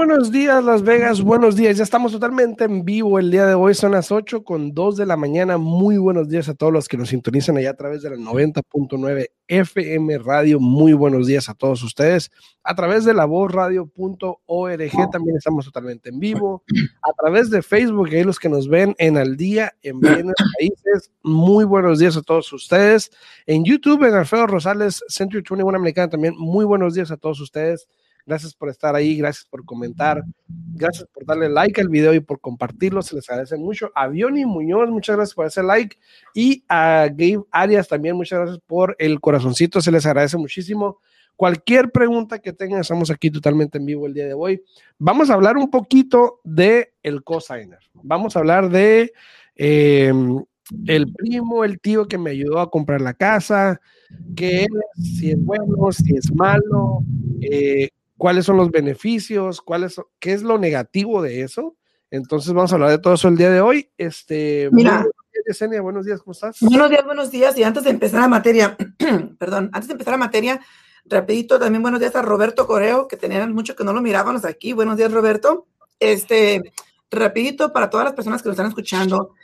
Buenos 0.00 0.32
días, 0.32 0.64
Las 0.64 0.82
Vegas. 0.82 1.20
Buenos 1.20 1.56
días. 1.56 1.76
Ya 1.76 1.82
estamos 1.84 2.10
totalmente 2.10 2.64
en 2.64 2.86
vivo 2.86 3.18
el 3.18 3.30
día 3.30 3.44
de 3.44 3.52
hoy. 3.52 3.74
Son 3.74 3.92
las 3.92 4.10
8 4.10 4.44
con 4.44 4.72
2 4.72 4.96
de 4.96 5.04
la 5.04 5.18
mañana. 5.18 5.58
Muy 5.58 5.98
buenos 5.98 6.30
días 6.30 6.48
a 6.48 6.54
todos 6.54 6.72
los 6.72 6.88
que 6.88 6.96
nos 6.96 7.10
sintonizan 7.10 7.58
allá 7.58 7.72
a 7.72 7.76
través 7.76 8.00
de 8.00 8.08
la 8.08 8.16
90.9 8.16 9.26
FM 9.46 10.16
Radio. 10.16 10.58
Muy 10.58 10.94
buenos 10.94 11.26
días 11.26 11.50
a 11.50 11.54
todos 11.54 11.82
ustedes. 11.82 12.30
A 12.64 12.74
través 12.74 13.04
de 13.04 13.12
la 13.12 13.26
radio.org 13.26 15.10
también 15.12 15.36
estamos 15.36 15.66
totalmente 15.66 16.08
en 16.08 16.18
vivo. 16.18 16.64
A 17.02 17.12
través 17.20 17.50
de 17.50 17.60
Facebook, 17.60 18.08
ahí 18.10 18.24
los 18.24 18.38
que 18.38 18.48
nos 18.48 18.70
ven 18.70 18.94
en 18.96 19.18
Al 19.18 19.36
Día, 19.36 19.74
en 19.82 20.00
Bienes 20.00 20.34
Países. 20.58 21.12
Muy 21.22 21.66
buenos 21.66 21.98
días 21.98 22.16
a 22.16 22.22
todos 22.22 22.50
ustedes. 22.54 23.10
En 23.44 23.66
YouTube, 23.66 24.08
en 24.08 24.14
Alfredo 24.14 24.46
Rosales, 24.46 25.04
Century 25.08 25.42
21 25.46 25.76
Americana 25.76 26.08
también. 26.08 26.34
Muy 26.38 26.64
buenos 26.64 26.94
días 26.94 27.10
a 27.10 27.18
todos 27.18 27.38
ustedes. 27.38 27.86
Gracias 28.26 28.54
por 28.54 28.68
estar 28.68 28.94
ahí, 28.94 29.16
gracias 29.16 29.46
por 29.46 29.64
comentar, 29.64 30.22
gracias 30.48 31.08
por 31.12 31.24
darle 31.24 31.48
like 31.48 31.80
al 31.80 31.88
video 31.88 32.14
y 32.14 32.20
por 32.20 32.40
compartirlo, 32.40 33.02
se 33.02 33.16
les 33.16 33.28
agradece 33.28 33.56
mucho. 33.56 33.90
A 33.94 34.08
Bioni 34.08 34.44
Muñoz, 34.44 34.88
muchas 34.90 35.16
gracias 35.16 35.34
por 35.34 35.46
ese 35.46 35.62
like. 35.62 35.96
Y 36.34 36.64
a 36.68 37.08
Gabe 37.10 37.44
Arias 37.50 37.88
también, 37.88 38.16
muchas 38.16 38.40
gracias 38.40 38.60
por 38.66 38.96
el 38.98 39.20
corazoncito, 39.20 39.80
se 39.80 39.92
les 39.92 40.06
agradece 40.06 40.36
muchísimo. 40.36 40.98
Cualquier 41.36 41.90
pregunta 41.90 42.38
que 42.38 42.52
tengan, 42.52 42.82
estamos 42.82 43.10
aquí 43.10 43.30
totalmente 43.30 43.78
en 43.78 43.86
vivo 43.86 44.06
el 44.06 44.12
día 44.12 44.26
de 44.26 44.34
hoy. 44.34 44.62
Vamos 44.98 45.30
a 45.30 45.34
hablar 45.34 45.56
un 45.56 45.70
poquito 45.70 46.40
de 46.44 46.92
el 47.02 47.24
cosigner. 47.24 47.78
Vamos 47.94 48.36
a 48.36 48.40
hablar 48.40 48.68
de 48.68 49.12
em, 49.54 50.44
el 50.86 51.12
primo, 51.12 51.64
el 51.64 51.80
tío 51.80 52.06
que 52.06 52.18
me 52.18 52.30
ayudó 52.30 52.60
a 52.60 52.70
comprar 52.70 53.00
la 53.00 53.14
casa, 53.14 53.80
que 54.36 54.66
si 54.94 55.30
es 55.30 55.42
bueno, 55.42 55.90
si 55.92 56.14
es 56.14 56.30
malo, 56.34 57.04
eh, 57.40 57.88
cuáles 58.20 58.44
son 58.44 58.58
los 58.58 58.70
beneficios, 58.70 59.62
cuáles, 59.62 59.98
qué 60.18 60.34
es 60.34 60.42
lo 60.42 60.58
negativo 60.58 61.22
de 61.22 61.40
eso. 61.40 61.74
Entonces 62.10 62.52
vamos 62.52 62.70
a 62.70 62.74
hablar 62.74 62.90
de 62.90 62.98
todo 62.98 63.14
eso 63.14 63.28
el 63.28 63.36
día 63.38 63.48
de 63.48 63.62
hoy. 63.62 63.90
Este, 63.96 64.68
Mira, 64.72 64.96
buenos 64.96 65.14
días, 65.32 65.44
Yesenia, 65.48 65.80
buenos 65.80 66.04
días, 66.04 66.20
¿cómo 66.20 66.32
estás? 66.32 66.58
Buenos 66.60 66.90
días, 66.90 67.04
buenos 67.06 67.30
días. 67.30 67.56
Y 67.56 67.62
antes 67.64 67.82
de 67.82 67.88
empezar 67.88 68.20
la 68.20 68.28
materia, 68.28 68.76
perdón, 69.38 69.70
antes 69.72 69.88
de 69.88 69.92
empezar 69.92 70.12
la 70.12 70.18
materia, 70.18 70.60
rapidito, 71.06 71.58
también 71.58 71.80
buenos 71.80 71.98
días 71.98 72.14
a 72.14 72.20
Roberto 72.20 72.66
Coreo, 72.66 73.08
que 73.08 73.16
tenían 73.16 73.54
mucho 73.54 73.74
que 73.74 73.84
no 73.84 73.94
lo 73.94 74.02
mirábamos 74.02 74.44
aquí. 74.44 74.74
Buenos 74.74 74.98
días, 74.98 75.10
Roberto. 75.10 75.66
Este, 75.98 76.74
rapidito 77.10 77.72
para 77.72 77.88
todas 77.88 78.04
las 78.04 78.14
personas 78.14 78.42
que 78.42 78.50
nos 78.50 78.54
están 78.54 78.68
escuchando. 78.68 79.34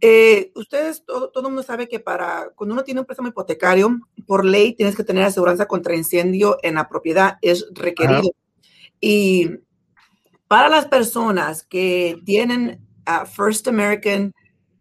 Eh, 0.00 0.52
ustedes, 0.54 1.04
todo, 1.04 1.30
todo 1.30 1.48
el 1.48 1.54
mundo 1.54 1.62
sabe 1.62 1.88
que 1.88 1.98
para 1.98 2.50
cuando 2.54 2.74
uno 2.74 2.84
tiene 2.84 3.00
un 3.00 3.06
préstamo 3.06 3.28
hipotecario, 3.28 3.98
por 4.26 4.44
ley 4.44 4.74
tienes 4.74 4.94
que 4.94 5.04
tener 5.04 5.24
aseguranza 5.24 5.66
contra 5.66 5.96
incendio 5.96 6.58
en 6.62 6.74
la 6.74 6.88
propiedad, 6.88 7.38
es 7.42 7.66
requerido. 7.72 8.30
Y 9.00 9.50
para 10.46 10.68
las 10.68 10.86
personas 10.86 11.62
que 11.62 12.20
tienen 12.24 12.86
uh, 13.06 13.26
First 13.26 13.68
American 13.68 14.34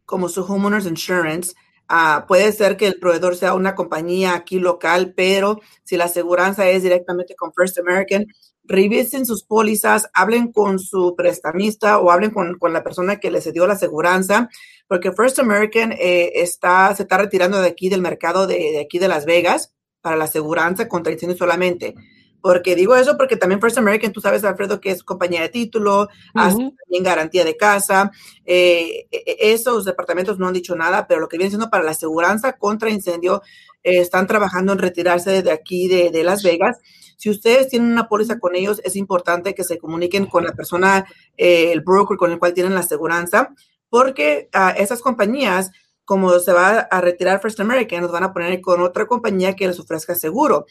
como 0.05 0.29
su 0.29 0.41
homeowners 0.41 0.85
insurance, 0.85 1.53
uh, 1.89 2.25
puede 2.27 2.51
ser 2.51 2.77
que 2.77 2.87
el 2.87 2.99
proveedor 2.99 3.35
sea 3.35 3.53
una 3.53 3.75
compañía 3.75 4.35
aquí 4.35 4.59
local, 4.59 5.13
pero 5.15 5.59
si 5.83 5.97
la 5.97 6.05
aseguranza 6.05 6.69
es 6.69 6.83
directamente 6.83 7.35
con 7.35 7.53
First 7.53 7.79
American, 7.79 8.27
revisen 8.63 9.25
sus 9.25 9.43
pólizas, 9.43 10.09
hablen 10.13 10.51
con 10.51 10.79
su 10.79 11.15
prestamista 11.15 11.99
o 11.99 12.11
hablen 12.11 12.31
con, 12.31 12.57
con 12.57 12.73
la 12.73 12.83
persona 12.83 13.19
que 13.19 13.31
les 13.31 13.51
dio 13.53 13.65
la 13.65 13.73
aseguranza, 13.73 14.49
porque 14.87 15.11
First 15.11 15.39
American 15.39 15.93
eh, 15.93 16.31
está, 16.35 16.93
se 16.95 17.03
está 17.03 17.17
retirando 17.17 17.61
de 17.61 17.69
aquí 17.69 17.89
del 17.89 18.01
mercado 18.01 18.47
de, 18.47 18.55
de, 18.55 18.81
aquí 18.81 18.99
de 18.99 19.07
Las 19.07 19.25
Vegas 19.25 19.73
para 20.01 20.17
la 20.17 20.25
aseguranza 20.25 20.87
contra 20.87 21.13
incendios 21.13 21.39
solamente. 21.39 21.95
Porque 22.41 22.75
digo 22.75 22.95
eso 22.95 23.17
porque 23.17 23.35
también 23.35 23.59
First 23.59 23.77
American, 23.77 24.13
tú 24.13 24.21
sabes, 24.21 24.43
Alfredo, 24.43 24.79
que 24.79 24.91
es 24.91 25.03
compañía 25.03 25.41
de 25.41 25.49
título, 25.49 26.03
uh 26.03 26.05
-huh. 26.39 26.75
también 26.83 27.03
garantía 27.03 27.43
de 27.43 27.57
casa. 27.57 28.11
Eh, 28.45 29.07
esos 29.11 29.85
departamentos 29.85 30.37
no 30.39 30.47
han 30.47 30.53
dicho 30.53 30.75
nada, 30.75 31.07
pero 31.07 31.19
lo 31.19 31.27
que 31.27 31.37
viene 31.37 31.49
siendo 31.49 31.69
para 31.69 31.83
la 31.83 31.91
aseguranza 31.91 32.53
contra 32.53 32.89
incendio, 32.89 33.41
eh, 33.83 33.99
están 33.99 34.27
trabajando 34.27 34.73
en 34.73 34.79
retirarse 34.79 35.41
de 35.41 35.51
aquí 35.51 35.87
de, 35.87 36.11
de 36.11 36.23
Las 36.23 36.43
Vegas. 36.43 36.77
Si 37.17 37.29
ustedes 37.31 37.67
tienen 37.69 37.91
una 37.91 38.07
póliza 38.07 38.39
con 38.39 38.55
ellos, 38.55 38.79
es 38.83 38.95
importante 38.95 39.55
que 39.55 39.63
se 39.63 39.79
comuniquen 39.79 40.27
con 40.27 40.43
la 40.43 40.53
persona, 40.53 41.05
eh, 41.35 41.71
el 41.71 41.81
broker 41.81 42.15
con 42.15 42.31
el 42.31 42.37
cual 42.37 42.53
tienen 42.53 42.75
la 42.75 42.81
aseguranza, 42.81 43.55
porque 43.89 44.49
uh, 44.53 44.79
esas 44.79 45.01
compañías, 45.01 45.71
como 46.05 46.37
se 46.39 46.53
va 46.53 46.79
a 46.79 47.01
retirar 47.01 47.41
First 47.41 47.59
American, 47.59 48.01
nos 48.01 48.11
van 48.11 48.23
a 48.23 48.33
poner 48.33 48.61
con 48.61 48.81
otra 48.81 49.07
compañía 49.07 49.55
que 49.55 49.67
les 49.67 49.79
ofrezca 49.79 50.13
seguro. 50.13 50.65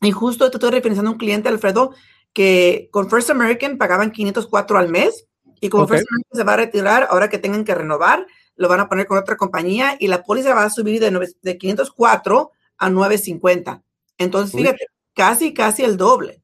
Y 0.00 0.12
justo 0.12 0.50
te 0.50 0.56
estoy 0.56 0.70
refiriendo 0.70 1.08
a 1.08 1.12
un 1.12 1.18
cliente, 1.18 1.48
Alfredo, 1.48 1.94
que 2.32 2.88
con 2.90 3.10
First 3.10 3.30
American 3.30 3.76
pagaban 3.76 4.12
504 4.12 4.78
al 4.78 4.88
mes 4.88 5.26
y 5.60 5.68
como 5.68 5.84
okay. 5.84 5.98
First 5.98 6.08
American 6.10 6.38
se 6.38 6.44
va 6.44 6.52
a 6.54 6.56
retirar, 6.56 7.08
ahora 7.10 7.28
que 7.28 7.38
tengan 7.38 7.64
que 7.64 7.74
renovar, 7.74 8.26
lo 8.56 8.68
van 8.68 8.80
a 8.80 8.88
poner 8.88 9.06
con 9.06 9.18
otra 9.18 9.36
compañía 9.36 9.96
y 9.98 10.08
la 10.08 10.22
póliza 10.22 10.54
va 10.54 10.64
a 10.64 10.70
subir 10.70 11.00
de, 11.00 11.10
9, 11.10 11.28
de 11.42 11.58
504 11.58 12.50
a 12.78 12.90
950. 12.90 13.82
Entonces, 14.18 14.58
fíjate, 14.58 14.86
casi, 15.14 15.54
casi 15.54 15.82
el 15.82 15.96
doble. 15.96 16.42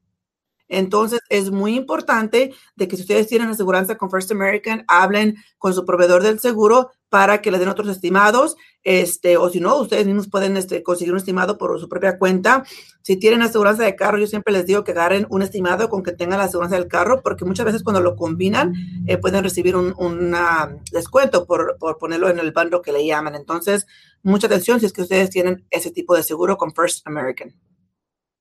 Entonces, 0.67 1.19
es 1.29 1.51
muy 1.51 1.75
importante 1.75 2.53
de 2.75 2.87
que 2.87 2.95
si 2.95 3.03
ustedes 3.03 3.27
tienen 3.27 3.49
aseguranza 3.49 3.97
con 3.97 4.11
First 4.11 4.31
American, 4.31 4.83
hablen 4.87 5.37
con 5.57 5.73
su 5.73 5.85
proveedor 5.85 6.23
del 6.23 6.39
seguro 6.39 6.91
para 7.09 7.41
que 7.41 7.51
le 7.51 7.59
den 7.59 7.69
otros 7.69 7.87
estimados, 7.87 8.57
este, 8.83 9.37
o 9.37 9.49
si 9.49 9.59
no, 9.59 9.77
ustedes 9.77 10.05
mismos 10.05 10.29
pueden 10.29 10.57
este, 10.57 10.83
conseguir 10.83 11.13
un 11.13 11.19
estimado 11.19 11.57
por 11.57 11.79
su 11.79 11.89
propia 11.89 12.17
cuenta. 12.17 12.63
Si 13.01 13.17
tienen 13.17 13.41
aseguranza 13.41 13.83
de 13.83 13.95
carro, 13.95 14.17
yo 14.17 14.27
siempre 14.27 14.53
les 14.53 14.65
digo 14.65 14.83
que 14.83 14.91
agarren 14.91 15.27
un 15.29 15.41
estimado 15.41 15.89
con 15.89 16.03
que 16.03 16.11
tengan 16.11 16.39
la 16.39 16.45
aseguranza 16.45 16.77
del 16.77 16.87
carro, 16.87 17.21
porque 17.21 17.45
muchas 17.45 17.65
veces 17.65 17.83
cuando 17.83 18.01
lo 18.01 18.15
combinan, 18.15 18.73
eh, 19.07 19.17
pueden 19.17 19.43
recibir 19.43 19.75
un 19.75 19.93
una 19.97 20.77
descuento 20.91 21.45
por, 21.45 21.77
por 21.79 21.97
ponerlo 21.97 22.29
en 22.29 22.39
el 22.39 22.51
bando 22.51 22.81
que 22.81 22.91
le 22.91 23.05
llaman. 23.05 23.35
Entonces, 23.35 23.87
mucha 24.23 24.47
atención 24.47 24.79
si 24.79 24.85
es 24.85 24.93
que 24.93 25.01
ustedes 25.01 25.29
tienen 25.29 25.65
ese 25.69 25.91
tipo 25.91 26.15
de 26.15 26.23
seguro 26.23 26.57
con 26.57 26.73
First 26.73 27.05
American. 27.07 27.53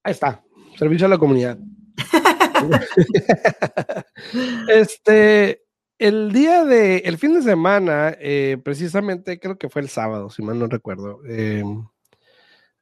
Ahí 0.03 0.12
está, 0.12 0.43
servicio 0.78 1.06
a 1.06 1.10
la 1.10 1.19
comunidad. 1.19 1.59
este, 4.69 5.66
el 5.99 6.33
día 6.33 6.65
de, 6.65 6.99
el 6.99 7.19
fin 7.19 7.34
de 7.34 7.43
semana, 7.43 8.17
eh, 8.21 8.59
precisamente 8.62 9.39
creo 9.39 9.57
que 9.57 9.69
fue 9.69 9.83
el 9.83 9.89
sábado, 9.89 10.31
si 10.31 10.43
mal 10.43 10.59
no 10.59 10.67
recuerdo. 10.67 11.21
Eh, 11.27 11.65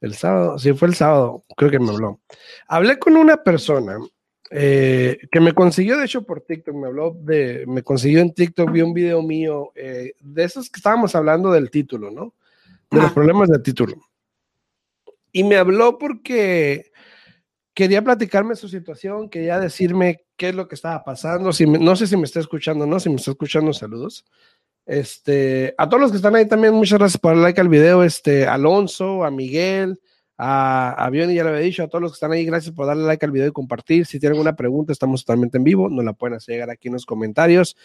el 0.00 0.14
sábado, 0.14 0.58
sí, 0.58 0.72
fue 0.72 0.88
el 0.88 0.94
sábado, 0.94 1.44
creo 1.56 1.70
que 1.70 1.78
me 1.78 1.90
habló. 1.90 2.20
Hablé 2.66 2.98
con 2.98 3.16
una 3.16 3.36
persona 3.42 3.98
eh, 4.50 5.18
que 5.30 5.40
me 5.40 5.52
consiguió, 5.52 5.96
de 5.96 6.04
hecho, 6.04 6.22
por 6.22 6.40
TikTok, 6.40 6.74
me 6.74 6.88
habló 6.88 7.16
de, 7.20 7.64
me 7.66 7.82
consiguió 7.82 8.20
en 8.20 8.34
TikTok, 8.34 8.70
vi 8.70 8.82
un 8.82 8.92
video 8.92 9.22
mío 9.22 9.72
de 9.74 10.44
esos 10.44 10.68
que 10.68 10.78
estábamos 10.78 11.14
hablando 11.14 11.52
del 11.52 11.70
título, 11.70 12.10
¿no? 12.10 12.34
De 12.90 13.00
los 13.00 13.12
problemas 13.12 13.48
del 13.48 13.62
título. 13.62 13.96
Y 15.32 15.42
me 15.42 15.56
habló 15.56 15.98
porque 15.98 16.92
quería 17.74 18.02
platicarme 18.02 18.54
su 18.54 18.68
situación, 18.68 19.28
quería 19.28 19.58
decirme 19.58 20.24
qué 20.36 20.50
es 20.50 20.54
lo 20.54 20.68
que 20.68 20.76
estaba 20.76 21.02
pasando. 21.04 21.50
No 21.80 21.96
sé 21.96 22.06
si 22.06 22.16
me 22.16 22.24
está 22.24 22.40
escuchando, 22.40 22.86
¿no? 22.86 23.00
Si 23.00 23.08
me 23.08 23.16
está 23.16 23.32
escuchando, 23.32 23.72
saludos. 23.72 24.24
Este, 24.86 25.74
a 25.76 25.88
todos 25.88 26.00
los 26.00 26.10
que 26.10 26.18
están 26.18 26.36
ahí 26.36 26.46
también, 26.46 26.74
muchas 26.74 26.98
gracias 26.98 27.20
por 27.20 27.34
el 27.34 27.42
like 27.42 27.60
al 27.60 27.68
video. 27.68 28.04
Este, 28.04 28.46
Alonso, 28.46 29.24
a 29.24 29.30
Miguel, 29.30 30.00
a, 30.38 31.04
a 31.04 31.10
ya 31.10 31.42
lo 31.42 31.50
había 31.50 31.60
dicho, 31.60 31.82
a 31.82 31.88
todos 31.88 32.02
los 32.02 32.12
que 32.12 32.16
están 32.16 32.32
ahí, 32.32 32.44
gracias 32.44 32.74
por 32.74 32.86
darle 32.86 33.04
like 33.04 33.24
al 33.24 33.32
video 33.32 33.48
y 33.48 33.52
compartir. 33.52 34.06
Si 34.06 34.20
tienen 34.20 34.34
alguna 34.34 34.54
pregunta, 34.54 34.92
estamos 34.92 35.24
totalmente 35.24 35.58
en 35.58 35.64
vivo, 35.64 35.88
nos 35.88 36.04
la 36.04 36.12
pueden 36.12 36.36
hacer 36.36 36.54
llegar 36.54 36.70
aquí 36.70 36.88
en 36.88 36.94
los 36.94 37.06
comentarios. 37.06 37.76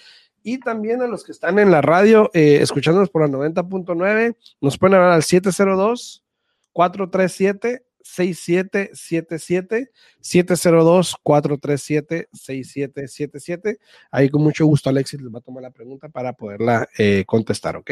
Y 0.43 0.59
también 0.59 1.01
a 1.01 1.07
los 1.07 1.23
que 1.23 1.31
están 1.31 1.57
en 1.57 1.71
la 1.71 1.81
radio, 1.81 2.29
eh, 2.33 2.59
escuchándonos 2.61 3.09
por 3.09 3.23
la 3.23 3.27
90.9, 3.27 4.35
nos 4.61 4.77
pueden 4.77 4.95
hablar 4.95 5.11
al 5.11 5.23
702 5.23 6.23
437 6.71 7.88
6777 8.01 9.91
702 10.19 11.15
437 11.21 12.29
6777 12.31 13.79
ahí 14.11 14.29
con 14.29 14.43
mucho 14.43 14.65
gusto 14.65 14.89
Alexis 14.89 15.21
les 15.21 15.33
va 15.33 15.39
a 15.39 15.41
tomar 15.41 15.63
la 15.63 15.71
pregunta 15.71 16.09
para 16.09 16.33
poderla 16.33 16.87
eh, 16.97 17.23
contestar, 17.25 17.75
¿ok? 17.75 17.91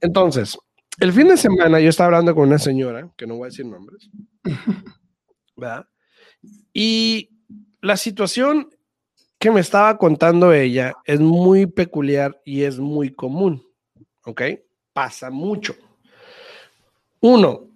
Entonces, 0.00 0.58
el 1.00 1.12
fin 1.12 1.28
de 1.28 1.36
semana 1.36 1.80
yo 1.80 1.88
estaba 1.88 2.08
hablando 2.08 2.34
con 2.34 2.48
una 2.48 2.58
señora, 2.58 3.10
que 3.16 3.26
no 3.26 3.36
voy 3.36 3.46
a 3.46 3.50
decir 3.50 3.66
nombres, 3.66 4.10
¿verdad? 5.56 5.86
Y 6.72 7.30
la 7.80 7.96
situación 7.96 8.68
que 9.38 9.50
me 9.50 9.60
estaba 9.60 9.98
contando 9.98 10.52
ella 10.52 10.94
es 11.04 11.18
muy 11.18 11.66
peculiar 11.66 12.40
y 12.44 12.62
es 12.62 12.78
muy 12.78 13.12
común, 13.12 13.66
¿ok? 14.24 14.42
Pasa 14.92 15.30
mucho. 15.30 15.74
Uno, 17.20 17.68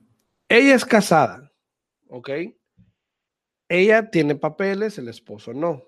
ella 0.49 0.75
es 0.75 0.85
casada, 0.85 1.46
¿ok? 2.09 2.31
Ella 3.69 4.11
tiene 4.11 4.37
papeles, 4.37 4.99
el 4.99 5.09
esposo 5.09 5.53
no. 5.53 5.83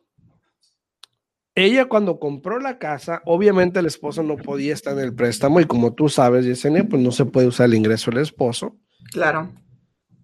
Ella 1.55 1.87
cuando 1.87 2.21
compró 2.21 2.61
la 2.61 2.79
casa, 2.79 3.21
obviamente 3.25 3.81
el 3.81 3.87
esposo 3.87 4.23
no 4.23 4.37
podía 4.37 4.75
estar 4.75 4.93
en 4.97 5.05
el 5.05 5.15
préstamo 5.15 5.61
y 5.61 5.65
como 5.65 5.93
tú 5.93 6.09
sabes, 6.09 6.45
Yesenia, 6.45 6.85
pues 6.89 7.03
no 7.03 7.11
se 7.11 7.25
puede 7.25 7.49
usar 7.49 7.67
el 7.67 7.75
ingreso 7.75 8.11
del 8.11 8.21
esposo. 8.21 8.77
Claro. 9.11 9.53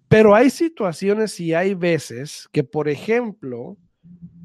Pero 0.08 0.34
hay 0.34 0.48
situaciones 0.50 1.40
y 1.40 1.52
hay 1.54 1.74
veces 1.74 2.48
que, 2.52 2.62
por 2.62 2.88
ejemplo, 2.88 3.76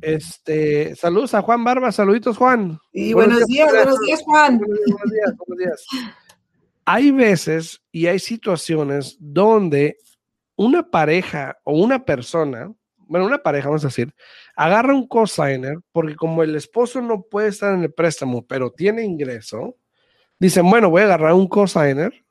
este, 0.02 0.96
saludos 0.96 1.36
a 1.36 1.42
Juan 1.42 1.64
Barba, 1.64 1.92
saluditos 1.92 2.38
Juan. 2.38 2.80
Y 2.92 3.14
buenos, 3.14 3.46
días, 3.46 3.72
buenos 3.72 4.00
días, 4.00 4.24
Juan. 4.24 4.58
Buenos 4.58 4.80
días, 4.86 5.36
buenos 5.46 5.58
días. 5.58 5.86
Hay 6.86 7.12
veces 7.12 7.84
y 7.92 8.08
hay 8.08 8.18
situaciones 8.18 9.16
donde 9.20 9.98
una 10.60 10.84
pareja 10.92 11.58
o 11.64 11.72
una 11.72 12.04
persona, 12.04 12.70
bueno, 12.98 13.26
una 13.26 13.38
pareja, 13.38 13.70
vamos 13.70 13.86
a 13.86 13.88
decir, 13.88 14.14
agarra 14.58 14.94
un 14.94 15.08
cosigner 15.08 15.78
porque 15.94 16.18
como 16.18 16.44
el 16.44 16.54
esposo 16.54 17.02
no 17.02 17.22
puede 17.22 17.48
estar 17.48 17.74
en 17.74 17.84
el 17.84 17.94
préstamo, 17.94 18.46
pero 18.46 18.70
tiene 18.70 19.06
ingreso, 19.06 19.78
dicen, 20.38 20.70
bueno, 20.70 20.90
voy 20.90 21.04
a 21.04 21.06
agarrar 21.06 21.32
un 21.32 21.48
cosigner 21.48 22.26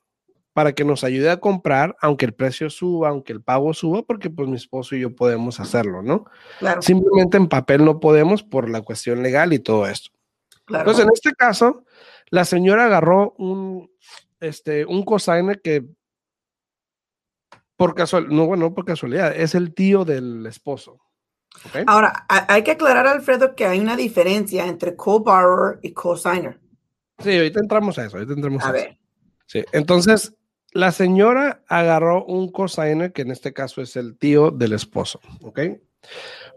para 0.52 0.74
que 0.74 0.84
nos 0.84 1.04
ayude 1.04 1.30
a 1.30 1.40
comprar, 1.40 1.96
aunque 2.02 2.26
el 2.26 2.34
precio 2.34 2.68
suba, 2.68 3.08
aunque 3.08 3.32
el 3.32 3.40
pago 3.40 3.72
suba, 3.72 4.02
porque 4.02 4.28
pues 4.28 4.46
mi 4.46 4.56
esposo 4.56 4.94
y 4.94 5.00
yo 5.00 5.16
podemos 5.16 5.58
hacerlo, 5.58 6.02
¿no? 6.02 6.26
Claro. 6.58 6.82
Simplemente 6.82 7.38
en 7.38 7.48
papel 7.48 7.82
no 7.82 7.98
podemos 7.98 8.42
por 8.42 8.68
la 8.68 8.82
cuestión 8.82 9.22
legal 9.22 9.54
y 9.54 9.58
todo 9.58 9.86
esto. 9.86 10.10
Claro. 10.66 10.82
Entonces, 10.82 11.06
en 11.06 11.12
este 11.14 11.32
caso, 11.32 11.86
la 12.28 12.44
señora 12.44 12.84
agarró 12.84 13.32
un, 13.38 13.90
este, 14.38 14.84
un 14.84 15.02
cosigner 15.02 15.62
que 15.62 15.86
por 17.78 17.94
casualidad, 17.94 18.32
no, 18.32 18.46
bueno, 18.46 18.74
por 18.74 18.84
casualidad, 18.84 19.34
es 19.36 19.54
el 19.54 19.72
tío 19.72 20.04
del 20.04 20.44
esposo. 20.46 21.00
¿okay? 21.68 21.84
Ahora, 21.86 22.26
hay 22.28 22.64
que 22.64 22.72
aclarar, 22.72 23.06
Alfredo, 23.06 23.54
que 23.54 23.66
hay 23.66 23.78
una 23.78 23.94
diferencia 23.94 24.66
entre 24.66 24.96
co-borrower 24.96 25.78
y 25.80 25.92
co-signer. 25.92 26.58
Sí, 27.20 27.36
ahorita 27.36 27.60
entramos 27.60 27.96
a 27.98 28.04
eso, 28.04 28.16
ahorita 28.16 28.32
entramos 28.34 28.64
a, 28.64 28.70
A 28.70 28.76
eso. 28.76 28.88
ver, 28.88 28.98
Sí, 29.46 29.64
entonces 29.72 30.34
la 30.72 30.90
señora 30.90 31.62
agarró 31.68 32.24
un 32.24 32.50
cosigner, 32.50 33.12
que 33.12 33.22
en 33.22 33.30
este 33.30 33.52
caso 33.52 33.80
es 33.80 33.94
el 33.96 34.18
tío 34.18 34.50
del 34.50 34.72
esposo, 34.72 35.20
¿ok? 35.42 35.60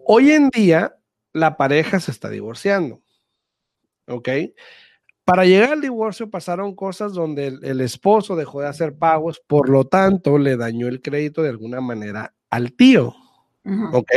Hoy 0.05 0.31
en 0.31 0.49
día 0.49 0.97
la 1.33 1.55
pareja 1.55 1.99
se 1.99 2.09
está 2.09 2.29
divorciando, 2.29 3.01
¿ok? 4.07 4.27
Para 5.31 5.45
llegar 5.45 5.71
al 5.71 5.79
divorcio 5.79 6.29
pasaron 6.29 6.75
cosas 6.75 7.13
donde 7.13 7.47
el, 7.47 7.63
el 7.63 7.79
esposo 7.79 8.35
dejó 8.35 8.59
de 8.59 8.67
hacer 8.67 8.97
pagos, 8.97 9.41
por 9.47 9.69
lo 9.69 9.85
tanto 9.85 10.37
le 10.37 10.57
dañó 10.57 10.89
el 10.89 11.01
crédito 11.01 11.41
de 11.41 11.47
alguna 11.47 11.79
manera 11.79 12.33
al 12.49 12.73
tío, 12.73 13.15
¿ok? 13.93 14.11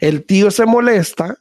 El 0.00 0.26
tío 0.26 0.50
se 0.50 0.66
molesta, 0.66 1.36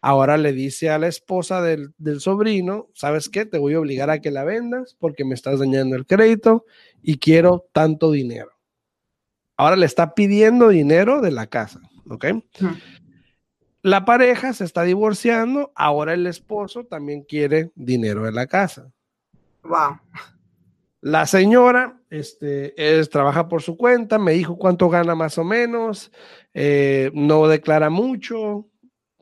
ahora 0.00 0.36
le 0.36 0.52
dice 0.52 0.88
a 0.88 1.00
la 1.00 1.08
esposa 1.08 1.62
del, 1.62 1.94
del 1.98 2.20
sobrino, 2.20 2.86
¿sabes 2.94 3.28
qué? 3.28 3.44
Te 3.44 3.58
voy 3.58 3.74
a 3.74 3.80
obligar 3.80 4.08
a 4.08 4.20
que 4.20 4.30
la 4.30 4.44
vendas 4.44 4.96
porque 5.00 5.24
me 5.24 5.34
estás 5.34 5.58
dañando 5.58 5.96
el 5.96 6.06
crédito 6.06 6.64
y 7.02 7.18
quiero 7.18 7.66
tanto 7.72 8.12
dinero. 8.12 8.52
Ahora 9.56 9.74
le 9.74 9.86
está 9.86 10.14
pidiendo 10.14 10.68
dinero 10.68 11.20
de 11.22 11.32
la 11.32 11.48
casa, 11.48 11.80
¿ok? 12.08 12.26
La 13.82 14.04
pareja 14.04 14.52
se 14.52 14.64
está 14.64 14.82
divorciando, 14.82 15.72
ahora 15.74 16.14
el 16.14 16.26
esposo 16.26 16.84
también 16.84 17.22
quiere 17.22 17.70
dinero 17.74 18.24
de 18.24 18.32
la 18.32 18.46
casa. 18.46 18.90
Wow. 19.62 19.98
La 21.00 21.26
señora 21.26 22.00
este, 22.10 22.98
es, 22.98 23.08
trabaja 23.08 23.48
por 23.48 23.62
su 23.62 23.76
cuenta, 23.76 24.18
me 24.18 24.32
dijo 24.32 24.58
cuánto 24.58 24.88
gana 24.88 25.14
más 25.14 25.38
o 25.38 25.44
menos, 25.44 26.10
eh, 26.54 27.12
no 27.14 27.46
declara 27.46 27.88
mucho, 27.88 28.66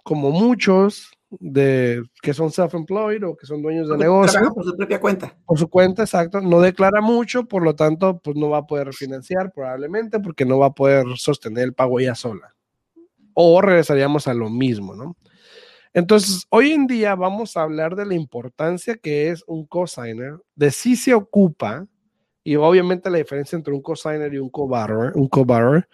como 0.03 0.31
muchos 0.31 1.11
de 1.29 2.03
que 2.23 2.33
son 2.33 2.51
self-employed 2.51 3.25
o 3.25 3.37
que 3.37 3.45
son 3.45 3.61
dueños 3.61 3.89
de 3.91 3.99
negocio, 3.99 4.33
Trabaja 4.33 4.55
por 4.55 4.65
su 4.65 4.75
propia 4.75 5.01
cuenta. 5.01 5.37
por 5.45 5.59
su 5.59 5.69
cuenta, 5.69 6.03
exacto, 6.03 6.41
no 6.41 6.61
declara 6.61 7.03
mucho, 7.03 7.45
por 7.45 7.63
lo 7.63 7.75
tanto, 7.75 8.21
pues 8.21 8.37
no 8.37 8.49
va 8.49 8.59
a 8.59 8.67
poder 8.67 8.87
refinanciar 8.87 9.53
probablemente 9.53 10.19
porque 10.19 10.47
no 10.47 10.59
va 10.59 10.67
a 10.67 10.75
poder 10.75 11.05
sostener 11.17 11.65
el 11.65 11.75
pago 11.75 12.01
ella 12.01 12.15
sola. 12.15 12.56
O 13.39 13.61
regresaríamos 13.61 14.27
a 14.29 14.33
lo 14.33 14.49
mismo, 14.49 14.95
¿no? 14.95 15.15
Entonces, 15.93 16.47
hoy 16.49 16.73
en 16.73 16.87
día 16.87 17.15
vamos 17.15 17.55
a 17.55 17.63
hablar 17.63 17.97
de 17.97 18.07
la 18.07 18.15
importancia 18.15 18.97
que 18.97 19.29
es 19.29 19.45
un 19.47 19.67
cosigner, 19.67 20.39
de 20.55 20.71
si 20.71 20.97
se 20.97 21.13
ocupa, 21.13 21.87
y 22.43 22.57
obviamente 22.57 23.11
la 23.11 23.19
diferencia 23.19 23.57
entre 23.57 23.75
un 23.75 23.83
cosigner 23.83 24.33
y 24.33 24.39
un 24.39 24.49
co-borrower, 24.49 25.13
un 25.15 25.29
co-borrower, 25.29 25.87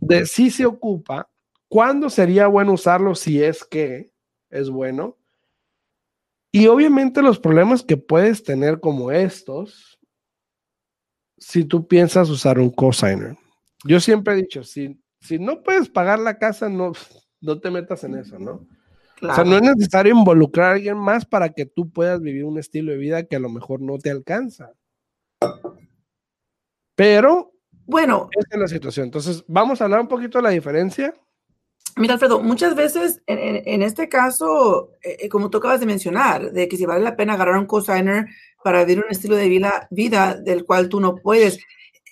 de 0.00 0.24
si 0.24 0.50
se 0.50 0.64
ocupa, 0.64 1.28
cuándo 1.68 2.08
sería 2.08 2.46
bueno 2.46 2.72
usarlo 2.72 3.14
si 3.14 3.42
es 3.42 3.64
que 3.64 4.10
es 4.48 4.70
bueno, 4.70 5.18
y 6.50 6.66
obviamente 6.68 7.20
los 7.20 7.38
problemas 7.38 7.82
que 7.82 7.98
puedes 7.98 8.42
tener 8.42 8.80
como 8.80 9.10
estos, 9.10 9.98
si 11.36 11.64
tú 11.64 11.86
piensas 11.86 12.30
usar 12.30 12.58
un 12.58 12.70
cosigner. 12.70 13.36
Yo 13.84 14.00
siempre 14.00 14.32
he 14.32 14.36
dicho, 14.38 14.64
si, 14.64 14.98
si 15.20 15.38
no 15.38 15.62
puedes 15.62 15.88
pagar 15.88 16.18
la 16.18 16.38
casa, 16.38 16.68
no, 16.68 16.92
no 17.40 17.60
te 17.60 17.70
metas 17.70 18.04
en 18.04 18.14
eso, 18.16 18.38
¿no? 18.38 18.66
Claro. 19.16 19.32
O 19.32 19.34
sea, 19.34 19.44
no 19.44 19.56
es 19.56 19.76
necesario 19.76 20.14
involucrar 20.14 20.70
a 20.70 20.74
alguien 20.74 20.96
más 20.96 21.24
para 21.26 21.48
que 21.50 21.66
tú 21.66 21.90
puedas 21.90 22.20
vivir 22.20 22.44
un 22.44 22.58
estilo 22.58 22.92
de 22.92 22.98
vida 22.98 23.24
que 23.24 23.36
a 23.36 23.40
lo 23.40 23.48
mejor 23.48 23.80
no 23.80 23.98
te 23.98 24.10
alcanza. 24.10 24.72
Pero 26.94 27.52
Bueno, 27.86 28.28
es 28.36 28.58
la 28.58 28.68
situación. 28.68 29.06
Entonces, 29.06 29.44
vamos 29.48 29.80
a 29.80 29.84
hablar 29.84 30.00
un 30.00 30.08
poquito 30.08 30.38
de 30.38 30.42
la 30.42 30.50
diferencia. 30.50 31.14
Mira, 31.96 32.14
Alfredo, 32.14 32.40
muchas 32.40 32.76
veces 32.76 33.22
en, 33.26 33.38
en- 33.38 33.62
en 33.66 33.82
este 33.82 34.08
caso, 34.08 34.92
eh, 35.02 35.16
eh, 35.20 35.28
como 35.28 35.50
tú 35.50 35.58
acabas 35.58 35.80
de 35.80 35.86
mencionar, 35.86 36.52
de 36.52 36.68
que 36.68 36.76
si 36.76 36.86
vale 36.86 37.02
la 37.02 37.16
pena 37.16 37.32
agarrar 37.34 37.56
un 37.58 37.66
cosigner 37.66 38.26
para 38.62 38.84
vivir 38.84 39.02
un 39.04 39.10
estilo 39.10 39.34
de 39.36 39.48
vida, 39.48 39.88
vida 39.90 40.34
del 40.34 40.64
cual 40.64 40.88
tú 40.88 41.00
no 41.00 41.16
puedes, 41.16 41.58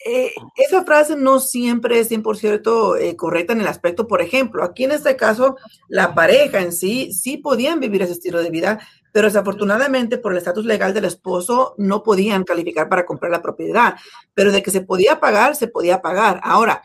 eh, 0.08 0.32
esa 0.54 0.84
frase 0.84 1.16
no 1.16 1.40
siempre 1.40 1.98
es 1.98 2.08
100% 2.12 2.96
eh, 3.00 3.16
correcta 3.16 3.52
en 3.52 3.60
el 3.60 3.66
aspecto, 3.66 4.06
por 4.06 4.22
ejemplo, 4.22 4.62
aquí 4.62 4.84
en 4.84 4.92
este 4.92 5.16
caso, 5.16 5.56
la 5.88 6.14
pareja 6.14 6.60
en 6.60 6.72
sí 6.72 7.12
sí 7.12 7.38
podían 7.38 7.80
vivir 7.80 8.02
ese 8.02 8.12
estilo 8.12 8.40
de 8.40 8.50
vida, 8.50 8.78
pero 9.10 9.26
desafortunadamente 9.26 10.18
por 10.18 10.30
el 10.30 10.38
estatus 10.38 10.64
legal 10.64 10.94
del 10.94 11.06
esposo 11.06 11.74
no 11.76 12.04
podían 12.04 12.44
calificar 12.44 12.88
para 12.88 13.04
comprar 13.04 13.32
la 13.32 13.42
propiedad, 13.42 13.96
pero 14.32 14.52
de 14.52 14.62
que 14.62 14.70
se 14.70 14.80
podía 14.80 15.18
pagar, 15.18 15.56
se 15.56 15.66
podía 15.66 16.00
pagar. 16.00 16.40
Ahora, 16.44 16.82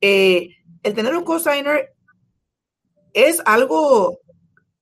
eh, 0.00 0.56
el 0.82 0.94
tener 0.94 1.14
un 1.14 1.24
cosigner 1.24 1.92
es 3.12 3.42
algo 3.44 4.18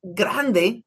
grande 0.00 0.84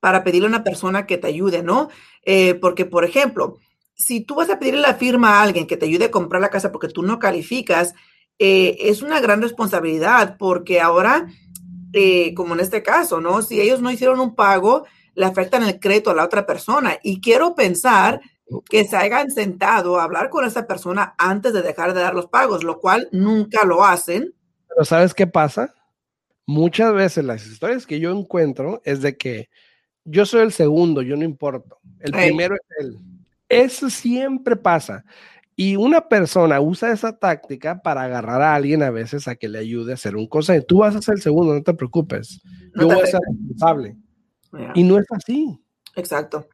para 0.00 0.24
pedirle 0.24 0.46
a 0.46 0.50
una 0.50 0.64
persona 0.64 1.04
que 1.04 1.18
te 1.18 1.26
ayude, 1.26 1.62
¿no? 1.62 1.90
Eh, 2.22 2.54
porque, 2.54 2.86
por 2.86 3.04
ejemplo, 3.04 3.58
si 3.98 4.20
tú 4.20 4.36
vas 4.36 4.48
a 4.48 4.60
pedirle 4.60 4.80
la 4.80 4.94
firma 4.94 5.38
a 5.38 5.42
alguien 5.42 5.66
que 5.66 5.76
te 5.76 5.86
ayude 5.86 6.06
a 6.06 6.10
comprar 6.10 6.40
la 6.40 6.50
casa 6.50 6.70
porque 6.70 6.88
tú 6.88 7.02
no 7.02 7.18
calificas, 7.18 7.94
eh, 8.38 8.76
es 8.80 9.02
una 9.02 9.20
gran 9.20 9.42
responsabilidad 9.42 10.36
porque 10.38 10.80
ahora, 10.80 11.26
eh, 11.92 12.32
como 12.34 12.54
en 12.54 12.60
este 12.60 12.84
caso, 12.84 13.20
¿no? 13.20 13.42
Si 13.42 13.60
ellos 13.60 13.82
no 13.82 13.90
hicieron 13.90 14.20
un 14.20 14.36
pago, 14.36 14.86
le 15.14 15.26
afectan 15.26 15.64
el 15.64 15.80
crédito 15.80 16.12
a 16.12 16.14
la 16.14 16.24
otra 16.24 16.46
persona. 16.46 16.96
Y 17.02 17.20
quiero 17.20 17.56
pensar 17.56 18.20
que 18.70 18.84
se 18.84 18.96
hayan 18.96 19.32
sentado 19.32 19.98
a 19.98 20.04
hablar 20.04 20.30
con 20.30 20.44
esa 20.46 20.66
persona 20.68 21.14
antes 21.18 21.52
de 21.52 21.62
dejar 21.62 21.92
de 21.92 22.00
dar 22.00 22.14
los 22.14 22.28
pagos, 22.28 22.62
lo 22.62 22.78
cual 22.78 23.08
nunca 23.10 23.64
lo 23.66 23.84
hacen. 23.84 24.32
Pero 24.68 24.84
¿sabes 24.84 25.12
qué 25.12 25.26
pasa? 25.26 25.74
Muchas 26.46 26.94
veces 26.94 27.24
las 27.24 27.44
historias 27.44 27.84
que 27.84 27.98
yo 27.98 28.12
encuentro 28.12 28.80
es 28.84 29.02
de 29.02 29.16
que 29.16 29.50
yo 30.04 30.24
soy 30.24 30.42
el 30.42 30.52
segundo, 30.52 31.02
yo 31.02 31.16
no 31.16 31.24
importo. 31.24 31.80
El 31.98 32.12
primero 32.12 32.54
es 32.54 32.60
él. 32.78 32.98
Eso 33.48 33.90
siempre 33.90 34.56
pasa. 34.56 35.04
Y 35.56 35.74
una 35.76 36.08
persona 36.08 36.60
usa 36.60 36.92
esa 36.92 37.18
táctica 37.18 37.82
para 37.82 38.02
agarrar 38.02 38.42
a 38.42 38.54
alguien 38.54 38.82
a 38.82 38.90
veces 38.90 39.26
a 39.26 39.34
que 39.34 39.48
le 39.48 39.58
ayude 39.58 39.90
a 39.90 39.94
hacer 39.94 40.14
un 40.14 40.28
cosa. 40.28 40.60
Tú 40.60 40.78
vas 40.78 40.94
a 40.94 41.02
ser 41.02 41.14
el 41.16 41.22
segundo, 41.22 41.52
no 41.54 41.62
te 41.62 41.74
preocupes. 41.74 42.40
No 42.74 42.82
Yo 42.82 42.88
te 42.88 42.94
voy 42.94 43.02
a 43.02 43.06
ser 43.06 43.20
responsable. 43.26 43.96
Y 44.74 44.82
no 44.84 44.98
es 44.98 45.06
así. 45.10 45.58
Exacto. 45.96 46.46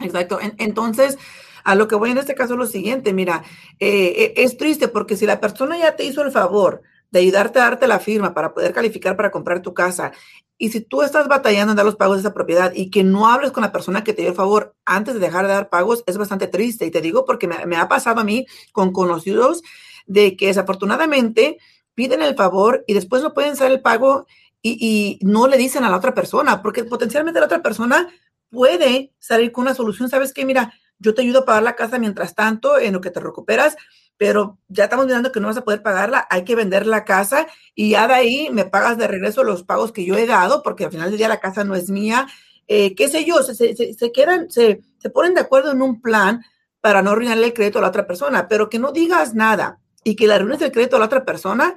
Exacto. 0.00 0.40
En- 0.40 0.54
entonces, 0.58 1.16
a 1.64 1.74
lo 1.74 1.86
que 1.86 1.94
voy 1.94 2.10
en 2.10 2.18
este 2.18 2.34
caso 2.34 2.54
es 2.54 2.58
lo 2.58 2.66
siguiente, 2.66 3.12
mira, 3.12 3.44
eh, 3.78 4.14
eh, 4.16 4.34
es 4.36 4.56
triste 4.56 4.88
porque 4.88 5.16
si 5.16 5.26
la 5.26 5.40
persona 5.40 5.78
ya 5.78 5.94
te 5.94 6.04
hizo 6.04 6.22
el 6.22 6.32
favor 6.32 6.82
de 7.10 7.20
ayudarte 7.20 7.58
a 7.58 7.62
darte 7.62 7.86
la 7.86 7.98
firma 7.98 8.34
para 8.34 8.52
poder 8.54 8.72
calificar 8.72 9.16
para 9.16 9.30
comprar 9.30 9.62
tu 9.62 9.74
casa, 9.74 10.12
y 10.60 10.70
si 10.70 10.80
tú 10.80 11.02
estás 11.02 11.28
batallando 11.28 11.72
en 11.72 11.76
dar 11.76 11.86
los 11.86 11.94
pagos 11.94 12.16
de 12.16 12.22
esa 12.22 12.34
propiedad 12.34 12.72
y 12.74 12.90
que 12.90 13.04
no 13.04 13.28
hables 13.28 13.52
con 13.52 13.62
la 13.62 13.70
persona 13.70 14.02
que 14.02 14.12
te 14.12 14.22
dio 14.22 14.32
el 14.32 14.36
favor 14.36 14.74
antes 14.84 15.14
de 15.14 15.20
dejar 15.20 15.46
de 15.46 15.52
dar 15.52 15.68
pagos, 15.68 16.02
es 16.06 16.18
bastante 16.18 16.48
triste. 16.48 16.84
Y 16.84 16.90
te 16.90 17.00
digo 17.00 17.24
porque 17.24 17.46
me, 17.46 17.76
ha 17.76 17.88
pasado 17.88 18.20
a 18.20 18.24
mí 18.24 18.44
con 18.72 18.92
conocidos 18.92 19.62
de 20.06 20.36
que 20.36 20.48
desafortunadamente 20.48 21.58
piden 21.94 22.22
el 22.22 22.34
favor 22.34 22.82
y 22.88 22.94
después 22.94 23.22
no 23.22 23.34
pueden 23.34 23.52
hacer 23.52 23.70
el 23.70 23.80
pago 23.80 24.26
y, 24.60 25.18
y 25.20 25.24
no 25.24 25.46
le 25.46 25.58
dicen 25.58 25.84
a 25.84 25.90
la 25.90 25.96
otra 25.96 26.12
persona, 26.12 26.60
porque 26.60 26.82
potencialmente 26.82 27.38
la 27.38 27.46
otra 27.46 27.62
persona 27.62 28.08
puede 28.50 29.12
salir 29.20 29.52
con 29.52 29.62
una 29.62 29.74
solución. 29.74 30.08
¿Sabes 30.08 30.32
qué? 30.32 30.44
Mira, 30.44 30.72
yo 30.98 31.14
te 31.14 31.22
ayudo 31.22 31.40
a 31.40 31.44
pagar 31.44 31.62
la 31.62 31.76
casa 31.76 32.00
mientras 32.00 32.34
tanto, 32.34 32.78
en 32.78 32.94
lo 32.94 33.00
que 33.00 33.12
te 33.12 33.20
recuperas, 33.20 33.76
pero 34.18 34.58
ya 34.68 34.84
estamos 34.84 35.06
mirando 35.06 35.32
que 35.32 35.40
no 35.40 35.46
vas 35.46 35.56
a 35.56 35.64
poder 35.64 35.82
pagarla, 35.82 36.26
hay 36.28 36.44
que 36.44 36.56
vender 36.56 36.86
la 36.86 37.04
casa 37.04 37.46
y 37.74 37.90
ya 37.90 38.06
de 38.08 38.14
ahí 38.14 38.50
me 38.50 38.64
pagas 38.64 38.98
de 38.98 39.06
regreso 39.06 39.44
los 39.44 39.62
pagos 39.62 39.92
que 39.92 40.04
yo 40.04 40.16
he 40.16 40.26
dado, 40.26 40.62
porque 40.62 40.84
al 40.84 40.90
final 40.90 41.08
del 41.08 41.18
día 41.18 41.28
la 41.28 41.40
casa 41.40 41.64
no 41.64 41.76
es 41.76 41.88
mía, 41.88 42.26
eh, 42.66 42.94
qué 42.94 43.08
sé 43.08 43.24
yo, 43.24 43.42
se, 43.42 43.54
se, 43.54 43.94
se 43.94 44.12
quedan, 44.12 44.50
se, 44.50 44.82
se 44.98 45.10
ponen 45.10 45.34
de 45.34 45.40
acuerdo 45.40 45.70
en 45.70 45.80
un 45.80 46.02
plan 46.02 46.44
para 46.80 47.00
no 47.00 47.12
arruinarle 47.12 47.46
el 47.46 47.54
crédito 47.54 47.78
a 47.78 47.82
la 47.82 47.88
otra 47.88 48.06
persona, 48.06 48.48
pero 48.48 48.68
que 48.68 48.80
no 48.80 48.92
digas 48.92 49.34
nada 49.34 49.78
y 50.04 50.16
que 50.16 50.26
le 50.26 50.34
arruines 50.34 50.60
el 50.62 50.72
crédito 50.72 50.96
a 50.96 50.98
la 50.98 51.06
otra 51.06 51.24
persona, 51.24 51.74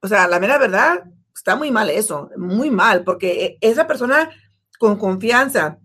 o 0.00 0.08
sea, 0.08 0.26
la 0.26 0.40
mera 0.40 0.58
verdad, 0.58 1.04
está 1.34 1.54
muy 1.54 1.70
mal 1.70 1.90
eso, 1.90 2.30
muy 2.36 2.70
mal, 2.70 3.04
porque 3.04 3.56
esa 3.60 3.86
persona 3.86 4.30
con 4.78 4.96
confianza 4.96 5.78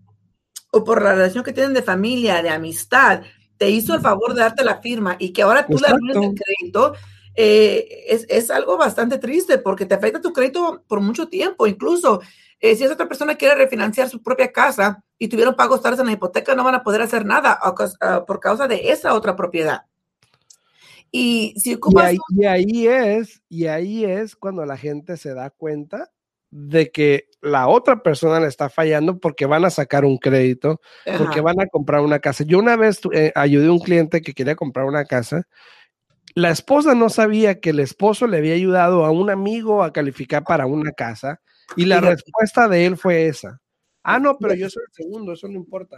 o 0.72 0.82
por 0.82 1.02
la 1.02 1.12
relación 1.14 1.44
que 1.44 1.52
tienen 1.52 1.72
de 1.72 1.82
familia, 1.82 2.42
de 2.42 2.50
amistad, 2.50 3.22
te 3.64 3.70
hizo 3.70 3.94
el 3.94 4.02
favor 4.02 4.34
de 4.34 4.42
darte 4.42 4.62
la 4.62 4.82
firma 4.82 5.16
y 5.18 5.32
que 5.32 5.40
ahora 5.40 5.66
tú 5.66 5.72
Exacto. 5.72 5.96
le 5.96 6.12
arruines 6.12 6.30
el 6.30 6.44
crédito, 6.44 6.92
eh, 7.34 8.04
es, 8.08 8.26
es, 8.28 8.50
algo 8.50 8.76
bastante 8.76 9.16
triste 9.16 9.56
porque 9.56 9.86
te 9.86 9.94
afecta 9.94 10.20
tu 10.20 10.34
crédito 10.34 10.84
por 10.86 11.00
mucho 11.00 11.28
tiempo. 11.28 11.66
Incluso 11.66 12.20
eh, 12.60 12.76
si 12.76 12.84
esa 12.84 12.92
otra 12.92 13.08
persona 13.08 13.36
quiere 13.36 13.54
refinanciar 13.54 14.10
su 14.10 14.22
propia 14.22 14.52
casa 14.52 15.02
y 15.18 15.28
tuvieron 15.28 15.56
pagos 15.56 15.80
tardes 15.80 15.98
en 16.00 16.06
la 16.06 16.12
hipoteca, 16.12 16.54
no 16.54 16.62
van 16.62 16.74
a 16.74 16.82
poder 16.82 17.00
hacer 17.00 17.24
nada 17.24 17.58
por 18.26 18.38
causa 18.38 18.68
de 18.68 18.90
esa 18.90 19.14
otra 19.14 19.34
propiedad. 19.34 19.86
Y, 21.10 21.54
si 21.56 21.72
ocupas... 21.72 22.12
y, 22.12 22.16
ahí, 22.16 22.18
y 22.28 22.44
ahí 22.44 22.86
es, 22.86 23.42
y 23.48 23.64
ahí 23.64 24.04
es 24.04 24.36
cuando 24.36 24.66
la 24.66 24.76
gente 24.76 25.16
se 25.16 25.32
da 25.32 25.48
cuenta 25.48 26.12
de 26.56 26.92
que 26.92 27.30
la 27.42 27.66
otra 27.66 28.00
persona 28.00 28.38
le 28.38 28.46
está 28.46 28.70
fallando 28.70 29.18
porque 29.18 29.44
van 29.44 29.64
a 29.64 29.70
sacar 29.70 30.04
un 30.04 30.18
crédito, 30.18 30.80
Ajá. 31.04 31.18
porque 31.18 31.40
van 31.40 31.60
a 31.60 31.66
comprar 31.66 32.00
una 32.00 32.20
casa. 32.20 32.44
Yo 32.46 32.60
una 32.60 32.76
vez 32.76 33.00
eh, 33.12 33.32
ayudé 33.34 33.66
a 33.66 33.72
un 33.72 33.80
cliente 33.80 34.22
que 34.22 34.34
quería 34.34 34.54
comprar 34.54 34.86
una 34.86 35.04
casa. 35.04 35.48
La 36.36 36.50
esposa 36.50 36.94
no 36.94 37.10
sabía 37.10 37.58
que 37.58 37.70
el 37.70 37.80
esposo 37.80 38.28
le 38.28 38.36
había 38.38 38.54
ayudado 38.54 39.04
a 39.04 39.10
un 39.10 39.30
amigo 39.30 39.82
a 39.82 39.92
calificar 39.92 40.44
para 40.44 40.66
una 40.66 40.92
casa 40.92 41.40
y 41.76 41.86
la 41.86 42.00
respuesta 42.00 42.68
de 42.68 42.86
él 42.86 42.96
fue 42.96 43.26
esa. 43.26 43.60
Ah, 44.04 44.20
no, 44.20 44.38
pero 44.38 44.54
yo 44.54 44.70
soy 44.70 44.84
el 44.86 44.92
segundo, 44.92 45.32
eso 45.32 45.48
no 45.48 45.54
importa. 45.54 45.96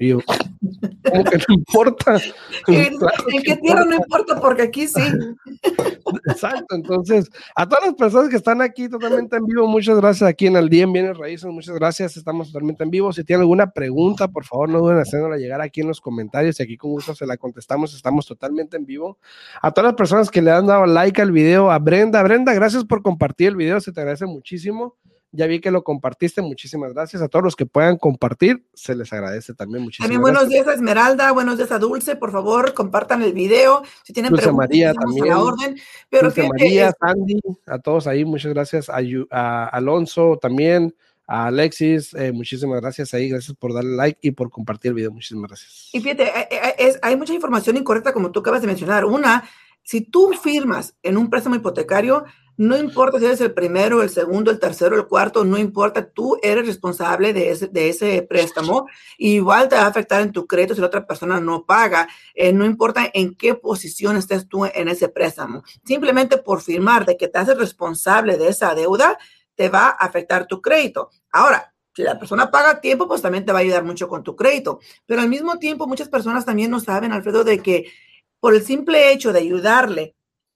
Y 0.00 0.08
yo, 0.08 0.18
¿cómo 0.24 1.24
que 1.24 1.36
no 1.36 1.54
importa? 1.54 2.14
¿En, 2.68 2.96
claro 2.96 3.24
¿en 3.34 3.42
qué 3.42 3.56
tierra 3.56 3.84
no 3.84 3.94
importa? 3.94 4.40
Porque 4.40 4.62
aquí 4.62 4.88
sí. 4.88 5.02
Exacto, 6.26 6.74
entonces, 6.74 7.30
a 7.54 7.68
todas 7.68 7.84
las 7.84 7.94
personas 7.96 8.30
que 8.30 8.36
están 8.36 8.62
aquí 8.62 8.88
totalmente 8.88 9.36
en 9.36 9.44
vivo, 9.44 9.66
muchas 9.66 10.00
gracias 10.00 10.26
aquí 10.26 10.46
en 10.46 10.56
el 10.56 10.70
día 10.70 10.84
en 10.84 10.94
Bienes 10.94 11.18
Raíces, 11.18 11.50
muchas 11.50 11.74
gracias, 11.74 12.16
estamos 12.16 12.50
totalmente 12.50 12.82
en 12.82 12.90
vivo. 12.90 13.12
Si 13.12 13.24
tienen 13.24 13.42
alguna 13.42 13.72
pregunta, 13.72 14.28
por 14.28 14.46
favor, 14.46 14.70
no 14.70 14.78
duden 14.78 14.96
en 14.96 15.02
hacerla 15.02 15.36
llegar 15.36 15.60
aquí 15.60 15.82
en 15.82 15.88
los 15.88 16.00
comentarios 16.00 16.58
y 16.58 16.62
aquí 16.62 16.78
con 16.78 16.92
gusto 16.92 17.14
se 17.14 17.26
la 17.26 17.36
contestamos, 17.36 17.94
estamos 17.94 18.26
totalmente 18.26 18.78
en 18.78 18.86
vivo. 18.86 19.18
A 19.60 19.70
todas 19.70 19.90
las 19.90 19.96
personas 19.96 20.30
que 20.30 20.40
le 20.40 20.50
han 20.50 20.66
dado 20.66 20.86
like 20.86 21.20
al 21.20 21.30
video, 21.30 21.70
a 21.70 21.78
Brenda, 21.78 22.22
Brenda, 22.22 22.54
gracias 22.54 22.86
por 22.86 23.02
compartir 23.02 23.48
el 23.48 23.56
video, 23.56 23.78
se 23.80 23.92
te 23.92 24.00
agradece 24.00 24.24
muchísimo. 24.24 24.96
Ya 25.32 25.46
vi 25.46 25.60
que 25.60 25.70
lo 25.70 25.84
compartiste, 25.84 26.42
muchísimas 26.42 26.92
gracias. 26.92 27.22
A 27.22 27.28
todos 27.28 27.44
los 27.44 27.54
que 27.54 27.64
puedan 27.64 27.98
compartir, 27.98 28.64
se 28.74 28.96
les 28.96 29.12
agradece 29.12 29.54
también 29.54 29.84
muchísimas 29.84 30.06
También 30.06 30.20
buenos 30.22 30.42
gracias. 30.42 30.64
días 30.64 30.68
a 30.68 30.74
Esmeralda, 30.76 31.30
buenos 31.32 31.56
días 31.56 31.70
a 31.70 31.78
Dulce, 31.78 32.16
por 32.16 32.32
favor, 32.32 32.74
compartan 32.74 33.22
el 33.22 33.32
video. 33.32 33.82
Si 34.02 34.12
tienen 34.12 34.30
Dulce 34.30 34.46
preguntas, 34.46 34.68
María 34.68 34.92
también. 34.92 35.24
a 35.26 35.28
la 35.28 35.42
orden. 35.42 35.76
Pero 36.08 36.22
Dulce 36.24 36.48
María, 36.48 36.88
es- 36.88 36.94
Sandy, 37.00 37.40
a 37.66 37.78
todos 37.78 38.08
ahí, 38.08 38.24
muchas 38.24 38.52
gracias. 38.52 38.90
A, 38.90 39.66
Alonso 39.68 40.36
también, 40.42 40.96
a 41.28 41.46
Alexis, 41.46 42.12
eh, 42.14 42.32
muchísimas 42.32 42.80
gracias 42.80 43.14
ahí, 43.14 43.28
gracias 43.28 43.56
por 43.56 43.72
darle 43.72 43.94
like 43.94 44.18
y 44.22 44.32
por 44.32 44.50
compartir 44.50 44.88
el 44.88 44.94
video, 44.96 45.12
muchísimas 45.12 45.48
gracias. 45.48 45.90
Y 45.92 46.00
fíjate, 46.00 46.24
eh, 46.24 46.48
eh, 46.76 46.98
hay 47.02 47.16
mucha 47.16 47.32
información 47.32 47.76
incorrecta 47.76 48.12
como 48.12 48.32
tú 48.32 48.40
acabas 48.40 48.62
de 48.62 48.66
mencionar. 48.66 49.04
Una, 49.04 49.48
si 49.84 50.00
tú 50.00 50.32
firmas 50.42 50.96
en 51.04 51.16
un 51.16 51.30
préstamo 51.30 51.54
hipotecario, 51.54 52.24
no 52.60 52.76
importa 52.76 53.18
si 53.18 53.24
eres 53.24 53.40
el 53.40 53.54
primero, 53.54 54.02
el 54.02 54.10
segundo, 54.10 54.50
el 54.50 54.58
tercero, 54.58 54.94
el 54.94 55.06
cuarto, 55.06 55.46
no 55.46 55.56
importa, 55.56 56.10
tú 56.10 56.36
eres 56.42 56.66
responsable 56.66 57.32
de 57.32 57.52
ese, 57.52 57.68
de 57.68 57.88
ese 57.88 58.20
préstamo. 58.20 58.86
Igual 59.16 59.70
te 59.70 59.76
va 59.76 59.84
a 59.84 59.86
afectar 59.86 60.20
en 60.20 60.30
tu 60.30 60.46
crédito 60.46 60.74
si 60.74 60.82
la 60.82 60.88
otra 60.88 61.06
persona 61.06 61.40
no 61.40 61.64
paga. 61.64 62.06
Eh, 62.34 62.52
no 62.52 62.66
importa 62.66 63.08
en 63.14 63.34
qué 63.34 63.54
posición 63.54 64.18
estés 64.18 64.46
tú 64.46 64.66
en 64.66 64.88
ese 64.88 65.08
préstamo. 65.08 65.62
Simplemente 65.86 66.36
por 66.36 66.60
firmar 66.60 67.06
de 67.06 67.16
que 67.16 67.28
te 67.28 67.38
haces 67.38 67.56
responsable 67.56 68.36
de 68.36 68.48
esa 68.48 68.74
deuda, 68.74 69.16
te 69.54 69.70
va 69.70 69.86
a 69.86 70.04
afectar 70.04 70.46
tu 70.46 70.60
crédito. 70.60 71.08
Ahora, 71.32 71.72
si 71.94 72.02
la 72.02 72.18
persona 72.18 72.50
paga 72.50 72.72
a 72.72 72.80
tiempo, 72.82 73.08
pues 73.08 73.22
también 73.22 73.46
te 73.46 73.52
va 73.52 73.60
a 73.60 73.62
ayudar 73.62 73.84
mucho 73.84 74.06
con 74.06 74.22
tu 74.22 74.36
crédito. 74.36 74.80
Pero 75.06 75.22
al 75.22 75.30
mismo 75.30 75.58
tiempo, 75.58 75.86
muchas 75.86 76.10
personas 76.10 76.44
también 76.44 76.70
no 76.70 76.78
saben, 76.78 77.12
Alfredo, 77.12 77.42
de 77.42 77.60
que 77.60 77.90
por 78.38 78.54
el 78.54 78.62
simple 78.62 79.12
hecho 79.12 79.32
de 79.32 79.38
ayudarle 79.38 80.14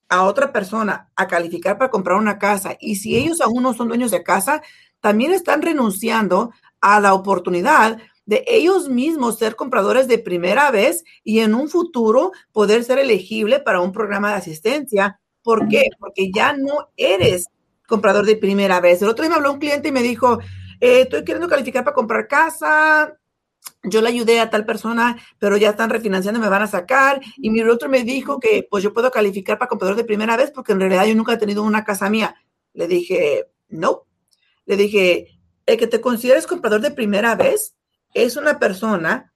a 0.09 0.25
otra 0.25 0.53
persona 0.53 1.11
a 1.17 1.27
calificar 1.27 1.79
para 1.79 1.91
comprar 1.91 2.19
una 2.19 2.39
casa 2.39 2.77
y 2.81 2.97
si 2.97 3.17
ellos 3.17 3.41
aún 3.41 3.63
no 3.63 3.75
son 3.75 3.89
dueños 3.89 4.11
de 4.11 4.23
casa, 4.23 4.63
también 5.01 5.33
están 5.33 5.63
renunciando 5.63 6.53
a 6.81 7.01
la 7.01 7.15
oportunidad 7.15 7.99
de 8.27 8.45
ellos 8.47 8.89
mismos 8.89 9.39
ser 9.39 9.57
compradores 9.57 10.09
de 10.09 10.19
primera 10.19 10.71
vez 10.71 11.05
y 11.23 11.41
en 11.41 11.55
un 11.55 11.69
futuro 11.69 12.33
poder 12.53 12.85
ser 12.85 12.99
elegible 12.99 13.61
para 13.61 13.81
un 13.81 13.93
programa 13.93 14.31
de 14.31 14.37
asistencia. 14.37 15.21
¿Por 15.43 15.69
qué? 15.69 15.91
Porque 15.99 16.31
ya 16.35 16.55
no 16.55 16.89
eres 16.97 17.49
comprador 17.87 18.25
de 18.25 18.37
primera 18.37 18.81
vez. 18.81 19.03
El 19.03 19.09
otro 19.09 19.25
día 19.25 19.31
me 19.31 19.37
habló 19.37 19.53
un 19.53 19.59
cliente 19.59 19.89
y 19.89 19.93
me 19.93 20.03
dijo, 20.03 20.39
eh, 20.81 21.03
estoy 21.03 21.25
queriendo 21.25 21.49
calificar 21.49 21.85
para 21.85 21.95
comprar 21.95 22.27
casa, 22.27 23.15
yo 23.85 24.01
le 24.01 24.09
ayudé 24.09 24.41
a 24.41 24.51
tal 24.51 24.65
persona, 24.65 25.17
pero 25.39 25.57
ya 25.57 25.71
están 25.71 25.91
refinanciando, 25.91 26.41
me 26.41 26.49
van 26.49 26.63
a 26.63 26.67
sacar. 26.67 27.21
Y 27.37 27.51
mi 27.51 27.63
otro 27.63 27.89
me 27.89 28.03
dijo 28.03 28.41
que 28.41 28.67
pues 28.69 28.83
yo 28.83 28.93
puedo 28.93 29.11
calificar 29.11 29.59
para 29.59 29.69
comprador 29.69 29.97
de 29.97 30.05
primera 30.05 30.37
vez 30.37 30.51
porque 30.51 30.73
en 30.73 30.81
realidad 30.81 31.07
yo 31.07 31.15
nunca 31.15 31.35
he 31.35 31.39
tenido 31.39 31.63
una 31.63 31.85
casa 31.85 32.09
mía. 32.09 32.35
Le 32.73 32.89
dije, 32.89 33.47
no. 33.69 34.07
Le 34.67 34.77
dije, 34.77 35.39
el 35.67 35.77
que 35.77 35.87
te 35.87 36.01
consideres 36.01 36.47
comprador 36.47 36.81
de 36.81 36.91
primera 36.91 37.35
vez 37.35 37.75
es 38.15 38.37
una 38.37 38.59
persona, 38.59 39.33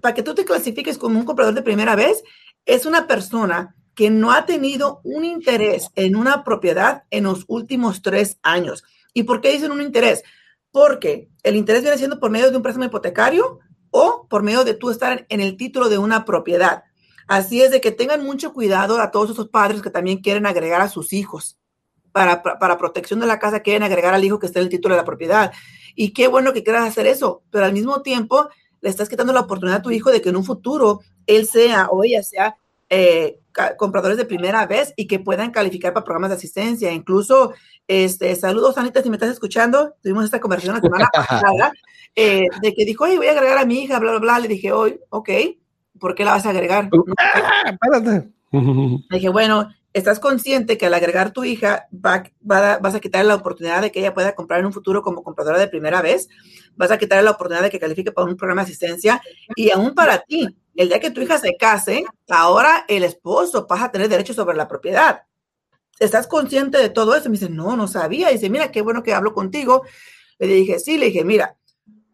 para 0.00 0.14
que 0.14 0.22
tú 0.22 0.34
te 0.34 0.44
clasifiques 0.44 0.98
como 0.98 1.18
un 1.18 1.24
comprador 1.24 1.54
de 1.54 1.62
primera 1.62 1.96
vez, 1.96 2.22
es 2.64 2.86
una 2.86 3.06
persona 3.06 3.74
que 3.94 4.10
no 4.10 4.32
ha 4.32 4.46
tenido 4.46 5.00
un 5.04 5.24
interés 5.24 5.90
en 5.94 6.16
una 6.16 6.42
propiedad 6.44 7.04
en 7.10 7.24
los 7.24 7.44
últimos 7.48 8.02
tres 8.02 8.38
años. 8.42 8.84
¿Y 9.12 9.22
por 9.22 9.40
qué 9.40 9.52
dicen 9.52 9.72
un 9.72 9.80
interés? 9.80 10.22
Porque 10.74 11.30
el 11.44 11.54
interés 11.54 11.82
viene 11.82 11.96
siendo 11.98 12.18
por 12.18 12.32
medio 12.32 12.50
de 12.50 12.56
un 12.56 12.62
préstamo 12.64 12.86
hipotecario 12.86 13.60
o 13.92 14.26
por 14.28 14.42
medio 14.42 14.64
de 14.64 14.74
tú 14.74 14.90
estar 14.90 15.24
en 15.28 15.40
el 15.40 15.56
título 15.56 15.88
de 15.88 15.98
una 15.98 16.24
propiedad. 16.24 16.82
Así 17.28 17.62
es 17.62 17.70
de 17.70 17.80
que 17.80 17.92
tengan 17.92 18.24
mucho 18.24 18.52
cuidado 18.52 19.00
a 19.00 19.12
todos 19.12 19.30
esos 19.30 19.50
padres 19.50 19.82
que 19.82 19.90
también 19.90 20.18
quieren 20.18 20.46
agregar 20.46 20.80
a 20.80 20.88
sus 20.88 21.12
hijos 21.12 21.60
para, 22.10 22.42
para, 22.42 22.76
protección 22.76 23.20
de 23.20 23.28
la 23.28 23.38
casa, 23.38 23.60
quieren 23.60 23.84
agregar 23.84 24.14
al 24.14 24.24
hijo 24.24 24.40
que 24.40 24.46
está 24.46 24.58
en 24.58 24.64
el 24.64 24.68
título 24.68 24.96
de 24.96 25.02
la 25.02 25.04
propiedad. 25.04 25.52
Y 25.94 26.12
qué 26.12 26.26
bueno 26.26 26.52
que 26.52 26.64
quieras 26.64 26.88
hacer 26.88 27.06
eso, 27.06 27.44
pero 27.52 27.66
al 27.66 27.72
mismo 27.72 28.02
tiempo 28.02 28.48
le 28.80 28.90
estás 28.90 29.08
quitando 29.08 29.32
la 29.32 29.42
oportunidad 29.42 29.78
a 29.78 29.82
tu 29.82 29.92
hijo 29.92 30.10
de 30.10 30.20
que 30.20 30.30
en 30.30 30.36
un 30.36 30.44
futuro 30.44 31.02
él 31.28 31.46
sea 31.46 31.86
o 31.86 32.02
ella 32.02 32.24
sea 32.24 32.56
eh, 32.90 33.38
compradores 33.78 34.16
de 34.18 34.24
primera 34.24 34.66
vez 34.66 34.92
y 34.96 35.06
que 35.06 35.18
puedan 35.18 35.50
calificar 35.50 35.92
para 35.92 36.04
programas 36.04 36.30
de 36.30 36.36
asistencia. 36.36 36.92
Incluso, 36.92 37.52
este, 37.88 38.34
saludos, 38.36 38.76
Anita, 38.78 39.02
si 39.02 39.10
me 39.10 39.16
estás 39.16 39.30
escuchando. 39.30 39.94
Tuvimos 40.02 40.24
esta 40.24 40.40
conversación 40.40 40.74
la 40.76 40.80
semana 40.80 41.08
pasada 41.12 41.72
eh, 42.16 42.46
de 42.62 42.74
que 42.74 42.84
dijo, 42.84 43.04
oye, 43.04 43.16
voy 43.16 43.26
a 43.28 43.32
agregar 43.32 43.58
a 43.58 43.64
mi 43.66 43.82
hija, 43.82 43.98
bla, 43.98 44.10
bla, 44.12 44.20
bla. 44.20 44.38
Le 44.40 44.48
dije, 44.48 44.72
hoy, 44.72 44.98
ok, 45.10 45.30
¿por 45.98 46.14
qué 46.14 46.24
la 46.24 46.32
vas 46.32 46.46
a 46.46 46.50
agregar? 46.50 46.88
Espérate. 47.66 48.28
le 48.52 49.16
dije, 49.18 49.28
bueno, 49.28 49.68
estás 49.92 50.18
consciente 50.20 50.76
que 50.76 50.86
al 50.86 50.94
agregar 50.94 51.30
tu 51.32 51.44
hija 51.44 51.86
va, 51.94 52.24
va- 52.48 52.78
vas 52.78 52.94
a 52.94 53.00
quitar 53.00 53.24
la 53.24 53.36
oportunidad 53.36 53.80
de 53.82 53.92
que 53.92 54.00
ella 54.00 54.14
pueda 54.14 54.34
comprar 54.34 54.60
en 54.60 54.66
un 54.66 54.72
futuro 54.72 55.02
como 55.02 55.22
compradora 55.22 55.58
de 55.58 55.68
primera 55.68 56.02
vez, 56.02 56.28
vas 56.76 56.90
a 56.90 56.98
quitar 56.98 57.22
la 57.22 57.30
oportunidad 57.32 57.62
de 57.62 57.70
que 57.70 57.78
califique 57.78 58.10
para 58.12 58.28
un 58.28 58.36
programa 58.36 58.62
de 58.62 58.66
asistencia 58.66 59.20
y 59.54 59.70
aún 59.70 59.94
para 59.94 60.18
ti, 60.18 60.48
el 60.74 60.88
día 60.88 61.00
que 61.00 61.10
tu 61.10 61.20
hija 61.20 61.38
se 61.38 61.56
case, 61.56 62.04
ahora 62.28 62.84
el 62.88 63.04
esposo 63.04 63.66
pasa 63.66 63.86
a 63.86 63.92
tener 63.92 64.08
derecho 64.08 64.34
sobre 64.34 64.56
la 64.56 64.68
propiedad. 64.68 65.22
¿Estás 65.98 66.26
consciente 66.26 66.78
de 66.78 66.88
todo 66.88 67.14
eso? 67.14 67.28
Me 67.28 67.38
dice, 67.38 67.48
no, 67.48 67.76
no 67.76 67.86
sabía. 67.86 68.30
Y 68.30 68.34
dice, 68.34 68.50
mira, 68.50 68.72
qué 68.72 68.82
bueno 68.82 69.02
que 69.02 69.14
hablo 69.14 69.32
contigo. 69.32 69.82
Le 70.38 70.48
dije, 70.48 70.78
sí, 70.80 70.98
le 70.98 71.06
dije, 71.06 71.24
mira, 71.24 71.56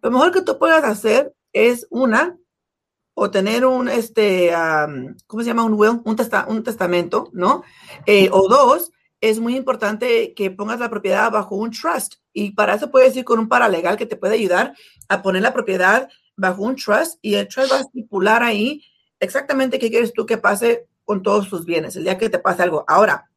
lo 0.02 0.10
mejor 0.10 0.32
que 0.32 0.42
tú 0.42 0.58
puedas 0.58 0.84
hacer 0.84 1.34
es 1.52 1.86
una, 1.90 2.36
o 3.14 3.30
tener 3.30 3.64
un, 3.64 3.88
este, 3.88 4.52
¿cómo 5.26 5.42
se 5.42 5.48
llama? 5.48 5.64
Un 5.64 5.74
will, 5.74 6.00
un, 6.04 6.16
testa- 6.16 6.46
un 6.48 6.62
testamento, 6.62 7.30
¿no? 7.32 7.62
Eh, 8.06 8.28
o 8.32 8.48
dos, 8.48 8.92
es 9.20 9.40
muy 9.40 9.56
importante 9.56 10.32
que 10.34 10.50
pongas 10.50 10.80
la 10.80 10.88
propiedad 10.90 11.30
bajo 11.30 11.54
un 11.56 11.70
trust. 11.70 12.16
Y 12.32 12.52
para 12.52 12.74
eso 12.74 12.90
puedes 12.90 13.16
ir 13.16 13.24
con 13.24 13.38
un 13.38 13.48
paralegal 13.48 13.96
que 13.96 14.06
te 14.06 14.16
puede 14.16 14.34
ayudar 14.34 14.74
a 15.08 15.22
poner 15.22 15.42
la 15.42 15.52
propiedad 15.52 16.08
bajo 16.40 16.62
un 16.62 16.76
trust 16.76 17.18
y 17.22 17.34
el 17.34 17.46
trust 17.46 17.72
va 17.72 17.76
a 17.76 17.80
estipular 17.80 18.42
ahí 18.42 18.82
exactamente 19.20 19.78
qué 19.78 19.90
quieres 19.90 20.12
tú 20.12 20.24
que 20.24 20.38
pase 20.38 20.88
con 21.04 21.22
todos 21.22 21.46
sus 21.48 21.66
bienes 21.66 21.96
el 21.96 22.04
día 22.04 22.18
que 22.18 22.30
te 22.30 22.38
pase 22.38 22.62
algo. 22.62 22.84
Ahora, 22.88 23.30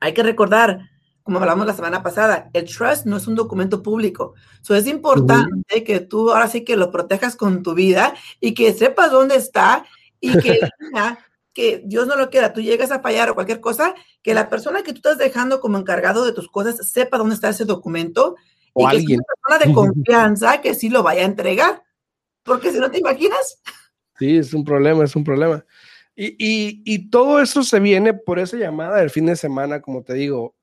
hay 0.00 0.14
que 0.14 0.22
recordar, 0.22 0.90
como 1.22 1.38
hablamos 1.38 1.66
la 1.66 1.74
semana 1.74 2.02
pasada, 2.02 2.48
el 2.52 2.64
trust 2.64 3.06
no 3.06 3.16
es 3.16 3.26
un 3.26 3.34
documento 3.34 3.82
público. 3.82 4.34
So, 4.60 4.74
es 4.74 4.86
importante 4.86 5.84
que 5.84 6.00
tú 6.00 6.30
ahora 6.30 6.48
sí 6.48 6.64
que 6.64 6.76
lo 6.76 6.90
protejas 6.92 7.34
con 7.36 7.62
tu 7.62 7.74
vida 7.74 8.14
y 8.40 8.54
que 8.54 8.72
sepas 8.72 9.10
dónde 9.10 9.36
está 9.36 9.84
y 10.20 10.38
que, 10.38 10.60
que 11.52 11.82
Dios 11.84 12.06
no 12.06 12.16
lo 12.16 12.30
quiera, 12.30 12.52
tú 12.52 12.60
llegas 12.60 12.92
a 12.92 13.00
fallar 13.00 13.30
o 13.30 13.34
cualquier 13.34 13.60
cosa, 13.60 13.94
que 14.22 14.34
la 14.34 14.48
persona 14.48 14.82
que 14.82 14.92
tú 14.92 14.98
estás 14.98 15.18
dejando 15.18 15.60
como 15.60 15.78
encargado 15.78 16.24
de 16.24 16.32
tus 16.32 16.48
cosas 16.48 16.88
sepa 16.88 17.18
dónde 17.18 17.34
está 17.34 17.48
ese 17.48 17.64
documento 17.64 18.36
O 18.74 18.86
y 18.86 18.90
que 18.90 18.96
alguien. 18.96 19.18
sea 19.18 19.26
una 19.26 19.58
persona 19.58 19.66
de 19.66 19.74
confianza 19.74 20.60
que 20.60 20.74
sí 20.74 20.88
lo 20.88 21.02
vaya 21.02 21.22
a 21.22 21.26
entregar. 21.26 21.82
Porque 22.44 22.72
si 22.72 22.78
no 22.78 22.90
te 22.90 22.98
imaginas, 22.98 23.60
Sí, 24.18 24.36
es 24.36 24.52
un 24.54 24.64
problema, 24.64 25.04
es 25.04 25.16
un 25.16 25.24
problema. 25.24 25.64
Y, 26.14 26.26
y, 26.38 26.82
y 26.84 27.10
todo 27.10 27.40
eso 27.40 27.62
se 27.62 27.80
viene 27.80 28.12
por 28.14 28.38
esa 28.38 28.56
llamada 28.56 28.98
del 28.98 29.10
fin 29.10 29.26
de 29.26 29.34
semana, 29.36 29.80
como 29.80 30.02
te 30.02 30.14
digo. 30.14 30.54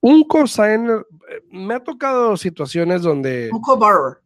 Un 0.00 0.24
cosigner, 0.24 1.06
eh, 1.30 1.40
me 1.50 1.74
ha 1.74 1.80
tocado 1.82 2.36
situaciones 2.36 3.02
donde, 3.02 3.50
un 3.52 3.60
co-borrower. 3.62 4.18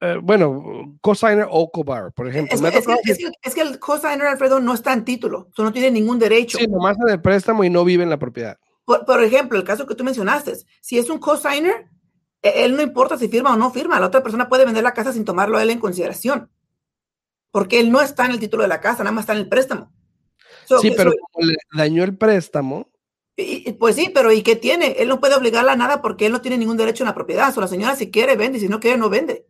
eh, 0.00 0.18
bueno, 0.22 0.96
cosigner 1.00 1.46
o 1.50 1.70
cobar, 1.70 2.12
por 2.12 2.28
ejemplo. 2.28 2.54
Es, 2.54 2.60
me 2.60 2.68
ha 2.68 2.70
que- 2.72 2.78
es 2.78 2.86
que, 2.86 2.92
es 3.12 3.18
que- 3.18 3.32
es 3.42 3.54
que 3.54 3.60
el 3.62 3.78
cosigner, 3.78 4.26
Alfredo, 4.26 4.60
no 4.60 4.74
está 4.74 4.92
en 4.92 5.04
título, 5.04 5.48
so 5.56 5.62
no 5.62 5.72
tiene 5.72 5.90
ningún 5.90 6.18
derecho. 6.18 6.58
Sí, 6.58 6.66
nomás 6.66 6.96
en 7.00 7.08
el 7.08 7.20
préstamo 7.22 7.64
y 7.64 7.70
no 7.70 7.84
vive 7.84 8.02
en 8.02 8.10
la 8.10 8.18
propiedad. 8.18 8.58
Por, 8.84 9.04
por 9.06 9.22
ejemplo, 9.24 9.56
el 9.58 9.64
caso 9.64 9.86
que 9.86 9.94
tú 9.94 10.04
mencionaste, 10.04 10.52
si 10.82 10.98
es 10.98 11.08
un 11.08 11.18
cosigner, 11.18 11.88
él 12.50 12.76
no 12.76 12.82
importa 12.82 13.16
si 13.18 13.28
firma 13.28 13.52
o 13.54 13.56
no 13.56 13.70
firma, 13.70 13.98
la 14.00 14.06
otra 14.06 14.22
persona 14.22 14.48
puede 14.48 14.64
vender 14.64 14.82
la 14.82 14.94
casa 14.94 15.12
sin 15.12 15.24
tomarlo 15.24 15.56
a 15.58 15.62
él 15.62 15.70
en 15.70 15.78
consideración. 15.80 16.50
Porque 17.50 17.80
él 17.80 17.90
no 17.92 18.00
está 18.00 18.24
en 18.26 18.32
el 18.32 18.40
título 18.40 18.62
de 18.62 18.68
la 18.68 18.80
casa, 18.80 19.04
nada 19.04 19.12
más 19.12 19.22
está 19.22 19.32
en 19.32 19.40
el 19.40 19.48
préstamo. 19.48 19.92
So, 20.66 20.78
Sí, 20.78 20.92
pero 20.96 21.12
so- 21.12 21.16
como 21.32 21.46
le 21.46 21.56
dañó 21.72 22.04
el 22.04 22.16
préstamo, 22.16 22.88
y- 23.36 23.72
pues 23.72 23.96
sí, 23.96 24.10
pero 24.14 24.32
¿y 24.32 24.42
qué 24.42 24.56
tiene? 24.56 24.92
Él 24.98 25.08
no 25.08 25.20
puede 25.20 25.34
obligarla 25.34 25.72
a 25.72 25.76
nada 25.76 26.00
porque 26.02 26.26
él 26.26 26.32
no 26.32 26.40
tiene 26.40 26.56
ningún 26.58 26.76
derecho 26.76 27.02
en 27.02 27.08
la 27.08 27.14
propiedad. 27.14 27.52
O 27.56 27.60
la 27.60 27.66
señora 27.68 27.96
si 27.96 28.10
quiere 28.10 28.36
vende, 28.36 28.58
si 28.60 28.68
no 28.68 28.80
quiere 28.80 28.96
no 28.98 29.08
vende. 29.10 29.46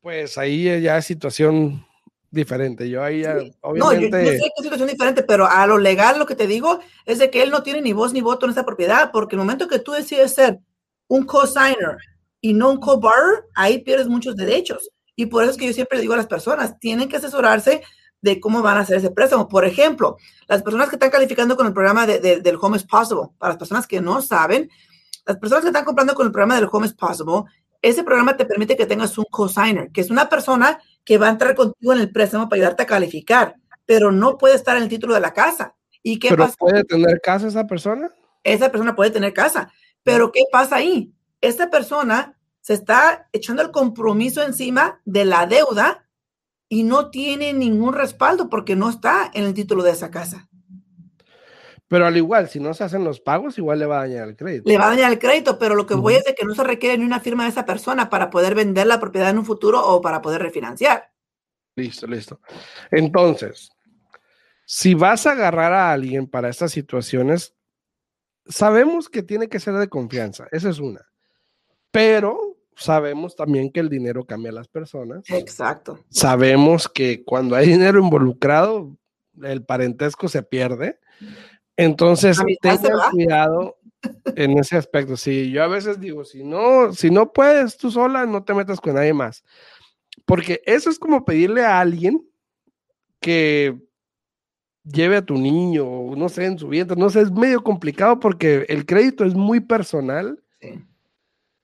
pues 0.00 0.36
ahí 0.36 0.64
ya 0.82 0.98
es 0.98 1.04
situación 1.06 1.86
diferente. 2.30 2.88
Yo 2.90 3.02
ahí 3.04 3.20
ya, 3.22 3.34
No, 3.34 3.42
yo, 3.42 3.50
yo 3.50 3.54
obviamente, 3.60 4.26
sé 4.26 4.38
que 4.38 4.48
es 4.58 4.62
situación 4.64 4.88
diferente, 4.88 5.22
pero 5.22 5.46
a 5.46 5.66
lo 5.66 5.78
legal 5.78 6.18
lo 6.18 6.26
que 6.26 6.34
te 6.34 6.46
digo 6.48 6.80
es 7.06 7.18
de 7.20 7.30
que 7.30 7.42
él 7.42 7.50
no 7.50 7.62
tiene 7.62 7.80
ni 7.82 7.92
voz 7.92 8.12
ni 8.12 8.20
voto 8.20 8.46
en 8.46 8.50
esta 8.50 8.64
propiedad, 8.66 9.10
porque 9.12 9.36
el 9.36 9.40
momento 9.40 9.68
que 9.68 9.78
tú 9.78 9.92
decides 9.92 10.34
ser 10.34 10.58
un 11.08 11.24
co-signer 11.24 11.98
y 12.42 12.52
no 12.52 12.68
un 12.70 12.76
co-borrower, 12.78 13.44
ahí 13.54 13.78
pierdes 13.78 14.08
muchos 14.08 14.36
derechos. 14.36 14.90
Y 15.16 15.26
por 15.26 15.42
eso 15.44 15.52
es 15.52 15.56
que 15.58 15.66
yo 15.66 15.72
siempre 15.72 16.00
digo 16.00 16.12
a 16.12 16.18
las 16.18 16.26
personas, 16.26 16.78
tienen 16.78 17.08
que 17.08 17.16
asesorarse 17.16 17.82
de 18.20 18.38
cómo 18.40 18.60
van 18.62 18.76
a 18.76 18.80
hacer 18.80 18.98
ese 18.98 19.10
préstamo. 19.10 19.48
Por 19.48 19.64
ejemplo, 19.64 20.16
las 20.48 20.62
personas 20.62 20.88
que 20.90 20.96
están 20.96 21.10
calificando 21.10 21.56
con 21.56 21.66
el 21.66 21.72
programa 21.72 22.06
de- 22.06 22.18
de- 22.18 22.40
del 22.40 22.56
Home 22.60 22.76
is 22.76 22.84
Possible, 22.84 23.28
para 23.38 23.52
las 23.52 23.58
personas 23.58 23.86
que 23.86 24.00
no 24.02 24.20
saben, 24.20 24.68
las 25.24 25.38
personas 25.38 25.62
que 25.62 25.68
están 25.68 25.84
comprando 25.84 26.14
con 26.14 26.26
el 26.26 26.32
programa 26.32 26.56
del 26.56 26.68
Home 26.70 26.86
is 26.86 26.94
Possible, 26.94 27.44
ese 27.80 28.04
programa 28.04 28.36
te 28.36 28.44
permite 28.44 28.76
que 28.76 28.86
tengas 28.86 29.16
un 29.18 29.24
co-signer, 29.30 29.90
que 29.92 30.00
es 30.02 30.10
una 30.10 30.28
persona 30.28 30.80
que 31.04 31.18
va 31.18 31.26
a 31.28 31.30
entrar 31.30 31.54
contigo 31.54 31.92
en 31.92 32.00
el 32.00 32.12
préstamo 32.12 32.48
para 32.48 32.58
ayudarte 32.60 32.82
a 32.84 32.86
calificar, 32.86 33.56
pero 33.86 34.12
no 34.12 34.38
puede 34.38 34.54
estar 34.54 34.76
en 34.76 34.84
el 34.84 34.88
título 34.88 35.14
de 35.14 35.20
la 35.20 35.32
casa. 35.32 35.74
¿Y 36.02 36.18
qué 36.18 36.28
pero 36.30 36.44
pasa? 36.44 36.56
puede 36.58 36.84
tener 36.84 37.20
casa 37.20 37.48
esa 37.48 37.66
persona. 37.66 38.10
Esa 38.44 38.70
persona 38.70 38.94
puede 38.96 39.10
tener 39.10 39.32
casa, 39.32 39.72
pero 40.04 40.30
¿qué 40.32 40.42
pasa 40.50 40.76
ahí? 40.76 41.12
Esta 41.42 41.68
persona 41.68 42.38
se 42.60 42.74
está 42.74 43.28
echando 43.32 43.60
el 43.62 43.72
compromiso 43.72 44.42
encima 44.42 45.02
de 45.04 45.24
la 45.24 45.46
deuda 45.46 46.08
y 46.68 46.84
no 46.84 47.10
tiene 47.10 47.52
ningún 47.52 47.92
respaldo 47.92 48.48
porque 48.48 48.76
no 48.76 48.88
está 48.88 49.30
en 49.34 49.44
el 49.44 49.52
título 49.52 49.82
de 49.82 49.90
esa 49.90 50.10
casa. 50.10 50.48
Pero 51.88 52.06
al 52.06 52.16
igual, 52.16 52.48
si 52.48 52.60
no 52.60 52.72
se 52.72 52.84
hacen 52.84 53.04
los 53.04 53.20
pagos, 53.20 53.58
igual 53.58 53.80
le 53.80 53.84
va 53.84 53.98
a 53.98 54.08
dañar 54.08 54.28
el 54.28 54.36
crédito. 54.36 54.62
Le 54.66 54.78
va 54.78 54.86
a 54.86 54.90
dañar 54.90 55.12
el 55.12 55.18
crédito, 55.18 55.58
pero 55.58 55.74
lo 55.74 55.84
que 55.84 55.94
voy 55.94 56.14
es 56.14 56.24
de 56.24 56.34
que 56.34 56.46
no 56.46 56.54
se 56.54 56.64
requiere 56.64 56.96
ni 56.96 57.04
una 57.04 57.20
firma 57.20 57.42
de 57.42 57.50
esa 57.50 57.66
persona 57.66 58.08
para 58.08 58.30
poder 58.30 58.54
vender 58.54 58.86
la 58.86 58.98
propiedad 58.98 59.28
en 59.28 59.38
un 59.38 59.44
futuro 59.44 59.86
o 59.86 60.00
para 60.00 60.22
poder 60.22 60.40
refinanciar. 60.40 61.12
Listo, 61.76 62.06
listo. 62.06 62.40
Entonces, 62.90 63.72
si 64.64 64.94
vas 64.94 65.26
a 65.26 65.32
agarrar 65.32 65.74
a 65.74 65.92
alguien 65.92 66.26
para 66.26 66.48
estas 66.48 66.72
situaciones, 66.72 67.54
sabemos 68.46 69.10
que 69.10 69.22
tiene 69.22 69.48
que 69.48 69.60
ser 69.60 69.74
de 69.74 69.88
confianza, 69.88 70.46
esa 70.52 70.70
es 70.70 70.78
una. 70.78 71.11
Pero 71.92 72.56
sabemos 72.74 73.36
también 73.36 73.70
que 73.70 73.80
el 73.80 73.88
dinero 73.88 74.24
cambia 74.24 74.50
a 74.50 74.54
las 74.54 74.66
personas. 74.66 75.22
Exacto. 75.28 76.00
Sabemos 76.08 76.88
que 76.88 77.22
cuando 77.22 77.54
hay 77.54 77.68
dinero 77.68 78.00
involucrado, 78.00 78.96
el 79.42 79.64
parentesco 79.64 80.26
se 80.28 80.42
pierde. 80.42 80.98
Entonces, 81.76 82.40
tengan 82.60 83.10
cuidado 83.10 83.76
en 84.36 84.58
ese 84.58 84.76
aspecto. 84.76 85.16
Sí, 85.16 85.50
yo 85.50 85.62
a 85.62 85.68
veces 85.68 86.00
digo, 86.00 86.24
si 86.24 86.42
no, 86.42 86.92
si 86.92 87.10
no 87.10 87.32
puedes 87.32 87.76
tú 87.76 87.90
sola, 87.90 88.26
no 88.26 88.42
te 88.42 88.54
metas 88.54 88.80
con 88.80 88.94
nadie 88.94 89.12
más. 89.12 89.44
Porque 90.24 90.62
eso 90.64 90.90
es 90.90 90.98
como 90.98 91.24
pedirle 91.24 91.64
a 91.64 91.78
alguien 91.78 92.26
que 93.20 93.78
lleve 94.84 95.18
a 95.18 95.24
tu 95.24 95.36
niño, 95.36 95.86
no 96.16 96.28
sé, 96.28 96.46
en 96.46 96.58
su 96.58 96.68
vientre, 96.68 96.96
no 96.96 97.10
sé, 97.10 97.20
es 97.20 97.30
medio 97.30 97.62
complicado 97.62 98.18
porque 98.18 98.64
el 98.68 98.84
crédito 98.84 99.24
es 99.24 99.34
muy 99.34 99.60
personal 99.60 100.42
Sí, 100.62 100.80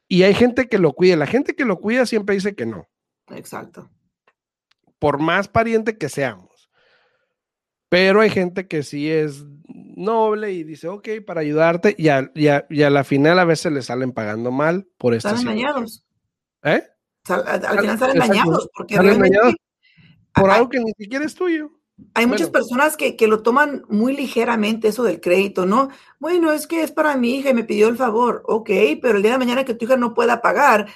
y 0.09 0.23
hay 0.23 0.35
gente 0.35 0.69
que 0.69 0.79
lo 0.79 0.93
cuida. 0.95 1.17
La 1.17 1.27
gente 1.27 1.55
que 1.55 1.65
lo 1.65 1.79
cuida 1.81 2.07
siempre 2.07 2.35
dice 2.35 2.55
que 2.55 2.67
no, 2.67 2.89
exacto. 3.31 3.91
por 4.99 5.19
más 5.21 5.49
pariente 5.49 5.97
que 5.99 6.09
seamos. 6.09 6.71
Pero 7.91 8.21
hay 8.21 8.29
gente 8.31 8.67
que 8.69 8.83
sí 8.83 9.11
es 9.11 9.45
noble 9.67 10.53
y 10.53 10.63
dice, 10.63 10.89
ok, 10.89 11.09
para 11.27 11.41
ayudarte, 11.41 11.95
y 11.97 12.09
a, 12.09 12.31
y 12.35 12.49
a- 12.49 12.67
y 12.69 12.83
a 12.83 12.91
la 12.91 13.03
final 13.05 13.39
a 13.39 13.45
veces 13.47 13.73
le 13.73 13.81
salen 13.83 14.13
pagando 14.13 14.51
mal 14.51 14.87
por 14.99 15.15
esta 15.15 15.31
Salen 15.31 15.47
dañados. 15.47 16.05
¿Eh? 16.65 16.83
Al 17.29 17.79
final 17.81 17.99
salen 17.99 18.17
exacto. 18.17 18.19
dañados 18.19 18.71
porque 18.75 18.95
Salen 18.97 19.09
realmente 19.11 19.37
dañados 19.39 19.57
Por 20.35 20.51
algo 20.51 20.69
que 20.69 20.81
ni 20.81 20.93
siquiera 20.99 21.25
es 21.25 21.35
tuyo. 21.35 21.71
Hay 22.15 22.27
muchas 22.27 22.51
personas 22.51 22.97
que, 22.97 23.17
que 23.17 23.27
lo 23.27 23.43
toman 23.43 23.85
muy 23.89 24.17
ligeramente 24.17 24.89
eso 24.89 25.03
del 25.03 25.21
crédito, 25.21 25.67
¿no? 25.67 25.89
Bueno, 26.19 26.53
es 26.53 26.67
que 26.67 26.83
es 26.83 26.91
para 26.91 27.17
mi 27.17 27.37
hija 27.37 27.51
y 27.51 27.55
me 27.55 27.65
pidió 27.65 27.89
el 27.89 27.97
favor. 27.97 28.43
Ok, 28.47 28.71
pero 29.01 29.17
el 29.17 29.23
día 29.23 29.33
de 29.33 29.39
mañana 29.39 29.65
que 29.65 29.75
tu 29.75 29.85
hija 29.85 29.97
no 29.97 30.15
pueda 30.15 30.41
pagar, 30.41 30.87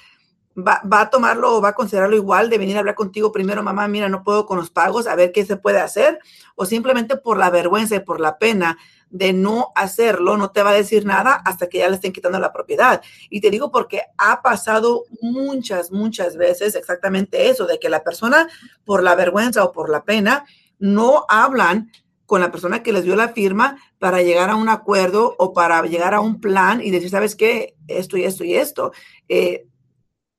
va, 0.56 0.80
va 0.90 1.02
a 1.02 1.10
tomarlo 1.10 1.56
o 1.56 1.60
va 1.60 1.70
a 1.70 1.74
considerarlo 1.74 2.16
igual 2.16 2.50
de 2.50 2.58
venir 2.58 2.76
a 2.76 2.80
hablar 2.80 2.94
contigo 2.94 3.32
primero, 3.32 3.62
mamá, 3.62 3.88
mira, 3.88 4.08
no 4.08 4.22
puedo 4.22 4.46
con 4.46 4.58
los 4.58 4.70
pagos, 4.70 5.06
a 5.06 5.14
ver 5.14 5.32
qué 5.32 5.44
se 5.44 5.56
puede 5.56 5.80
hacer, 5.80 6.18
o 6.54 6.66
simplemente 6.66 7.16
por 7.16 7.38
la 7.38 7.50
vergüenza 7.50 7.96
y 7.96 8.00
por 8.00 8.20
la 8.20 8.38
pena 8.38 8.78
de 9.10 9.32
no 9.34 9.72
hacerlo, 9.74 10.36
no 10.38 10.50
te 10.52 10.62
va 10.62 10.70
a 10.70 10.74
decir 10.74 11.04
nada 11.04 11.34
hasta 11.34 11.68
que 11.68 11.78
ya 11.78 11.88
le 11.88 11.96
estén 11.96 12.12
quitando 12.12 12.40
la 12.40 12.52
propiedad. 12.52 13.02
Y 13.28 13.40
te 13.42 13.50
digo 13.50 13.70
porque 13.70 14.02
ha 14.16 14.40
pasado 14.40 15.04
muchas, 15.20 15.92
muchas 15.92 16.36
veces 16.36 16.74
exactamente 16.74 17.50
eso, 17.50 17.66
de 17.66 17.78
que 17.78 17.90
la 17.90 18.02
persona 18.02 18.48
por 18.84 19.02
la 19.02 19.14
vergüenza 19.14 19.64
o 19.64 19.72
por 19.72 19.90
la 19.90 20.04
pena 20.04 20.46
no 20.82 21.24
hablan 21.28 21.90
con 22.26 22.40
la 22.40 22.50
persona 22.50 22.82
que 22.82 22.92
les 22.92 23.04
dio 23.04 23.14
la 23.14 23.28
firma 23.28 23.76
para 23.98 24.22
llegar 24.22 24.50
a 24.50 24.56
un 24.56 24.68
acuerdo 24.68 25.34
o 25.38 25.52
para 25.52 25.82
llegar 25.82 26.12
a 26.14 26.20
un 26.20 26.40
plan 26.40 26.80
y 26.82 26.90
decir, 26.90 27.10
¿sabes 27.10 27.36
qué? 27.36 27.74
Esto 27.88 28.16
y 28.16 28.24
esto 28.24 28.42
y 28.44 28.54
esto. 28.54 28.92
Eh, 29.28 29.66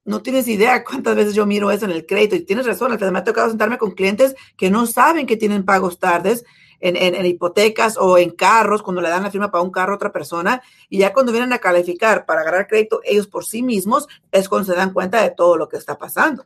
no 0.06 0.22
tienes 0.22 0.48
idea 0.50 0.84
cuántas 0.84 1.16
veces 1.16 1.34
yo 1.34 1.46
miro 1.46 1.72
eso 1.72 1.86
en 1.86 1.92
el 1.92 2.06
crédito 2.06 2.36
y 2.36 2.42
tienes 2.46 2.66
razón, 2.66 2.92
Alfredo, 2.92 3.12
me 3.14 3.20
ha 3.20 3.24
tocado 3.24 3.48
sentarme 3.50 3.78
con 3.78 3.92
clientes 3.92 4.36
que 4.58 4.70
no 4.70 4.86
saben 4.86 5.26
que 5.26 5.38
tienen 5.38 5.64
pagos 5.64 5.98
tardes 6.00 6.44
en, 6.82 6.98
en- 6.98 7.16
en 7.16 7.26
hipotecas 7.26 7.96
o 7.98 8.18
en 8.18 8.32
carros 8.32 8.84
cuando 8.84 9.02
le 9.02 9.10
dan 9.10 9.24
la 9.24 9.32
firma 9.32 9.50
para 9.52 9.64
un 9.64 9.72
carro 9.72 9.94
a 9.94 9.96
otra 9.96 10.12
persona 10.12 10.62
y 10.90 10.98
ya 10.98 11.14
cuando 11.14 11.32
vienen 11.32 11.54
a 11.54 11.60
calificar 11.60 12.26
para 12.26 12.42
agarrar 12.42 12.68
crédito 12.68 13.00
ellos 13.06 13.28
por 13.28 13.46
sí 13.46 13.64
mismos 13.64 14.08
es 14.34 14.50
cuando 14.50 14.66
se 14.70 14.78
dan 14.78 14.92
cuenta 14.92 15.22
de 15.22 15.32
todo 15.32 15.56
lo 15.56 15.70
que 15.70 15.78
está 15.78 15.98
pasando. 15.98 16.46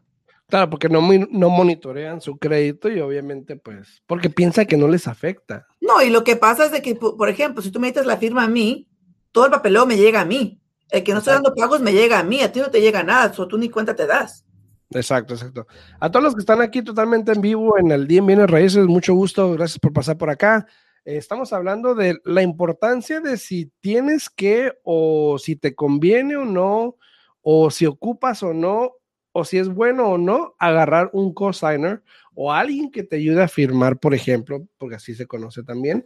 Claro, 0.50 0.70
porque 0.70 0.88
no, 0.88 1.02
mon- 1.02 1.28
no 1.32 1.50
monitorean 1.50 2.22
su 2.22 2.38
crédito 2.38 2.90
y 2.90 3.00
obviamente, 3.02 3.58
pues, 3.58 4.02
porque 4.08 4.30
piensa 4.30 4.66
que 4.66 4.78
no 4.78 4.88
les 4.88 5.08
afecta. 5.08 5.68
No, 5.82 6.02
y 6.02 6.10
lo 6.10 6.24
que 6.24 6.38
pasa 6.38 6.66
es 6.66 6.72
de 6.72 6.82
que, 6.82 6.96
por 6.96 7.18
por 7.18 7.28
ejemplo, 7.30 7.62
si 7.62 7.70
tú 7.72 7.80
me 7.80 7.88
dices 7.88 8.06
la 8.06 8.18
firma 8.18 8.44
a 8.46 8.48
mí, 8.48 8.88
todo 9.34 9.46
el 9.46 9.52
papeleo 9.52 9.86
me 9.86 9.98
llega 9.98 10.22
a 10.22 10.26
mí. 10.26 10.60
El 10.90 11.04
que 11.04 11.12
no 11.12 11.20
está 11.20 11.34
dando 11.34 11.54
pagos 11.54 11.82
me 11.82 11.92
llega 11.92 12.18
a 12.18 12.24
mí, 12.24 12.42
a 12.42 12.52
ti 12.52 12.62
no 12.62 12.72
te 12.72 12.80
llega 12.80 13.04
nada, 13.04 13.34
so 13.34 13.46
tú 13.46 13.58
ni 13.58 13.70
cuenta 13.70 13.94
te 13.94 14.08
das. 14.08 14.46
Exacto, 14.92 15.34
exacto. 15.34 15.68
A 16.00 16.10
todos 16.10 16.24
los 16.24 16.34
que 16.34 16.40
están 16.40 16.62
aquí 16.62 16.82
totalmente 16.82 17.34
en 17.34 17.42
vivo 17.42 17.78
en 17.78 17.92
el 17.92 18.08
Día 18.08 18.20
en 18.20 18.28
Bienes 18.28 18.50
Raíces, 18.50 18.86
mucho 18.88 19.14
gusto, 19.14 19.52
gracias 19.52 19.80
por 19.80 19.92
pasar 19.92 20.18
por 20.18 20.30
acá. 20.30 20.66
Eh, 21.04 21.18
estamos 21.18 21.52
hablando 21.52 21.94
de 21.94 22.18
la 22.24 22.42
importancia 22.42 23.20
de 23.20 23.36
si 23.36 23.70
tienes 23.82 24.30
que 24.30 24.72
o 24.84 25.38
si 25.40 25.58
te 25.58 25.76
conviene 25.76 26.38
o 26.38 26.46
no, 26.46 26.96
o 27.42 27.70
si 27.70 27.86
ocupas 27.86 28.44
o 28.44 28.54
no, 28.54 28.94
o 29.38 29.46
si 29.46 29.60
es 29.60 29.70
bueno 29.70 30.08
o 30.08 30.18
no 30.18 30.56
agarrar 30.58 31.12
un 31.14 31.32
cosigner 31.32 32.02
o 32.34 32.52
alguien 32.52 32.90
que 32.90 33.04
te 33.04 33.18
ayude 33.18 33.44
a 33.44 33.48
firmar, 33.48 34.00
por 34.00 34.16
ejemplo, 34.16 34.68
porque 34.80 34.96
así 34.96 35.14
se 35.14 35.28
conoce 35.28 35.62
también, 35.62 36.06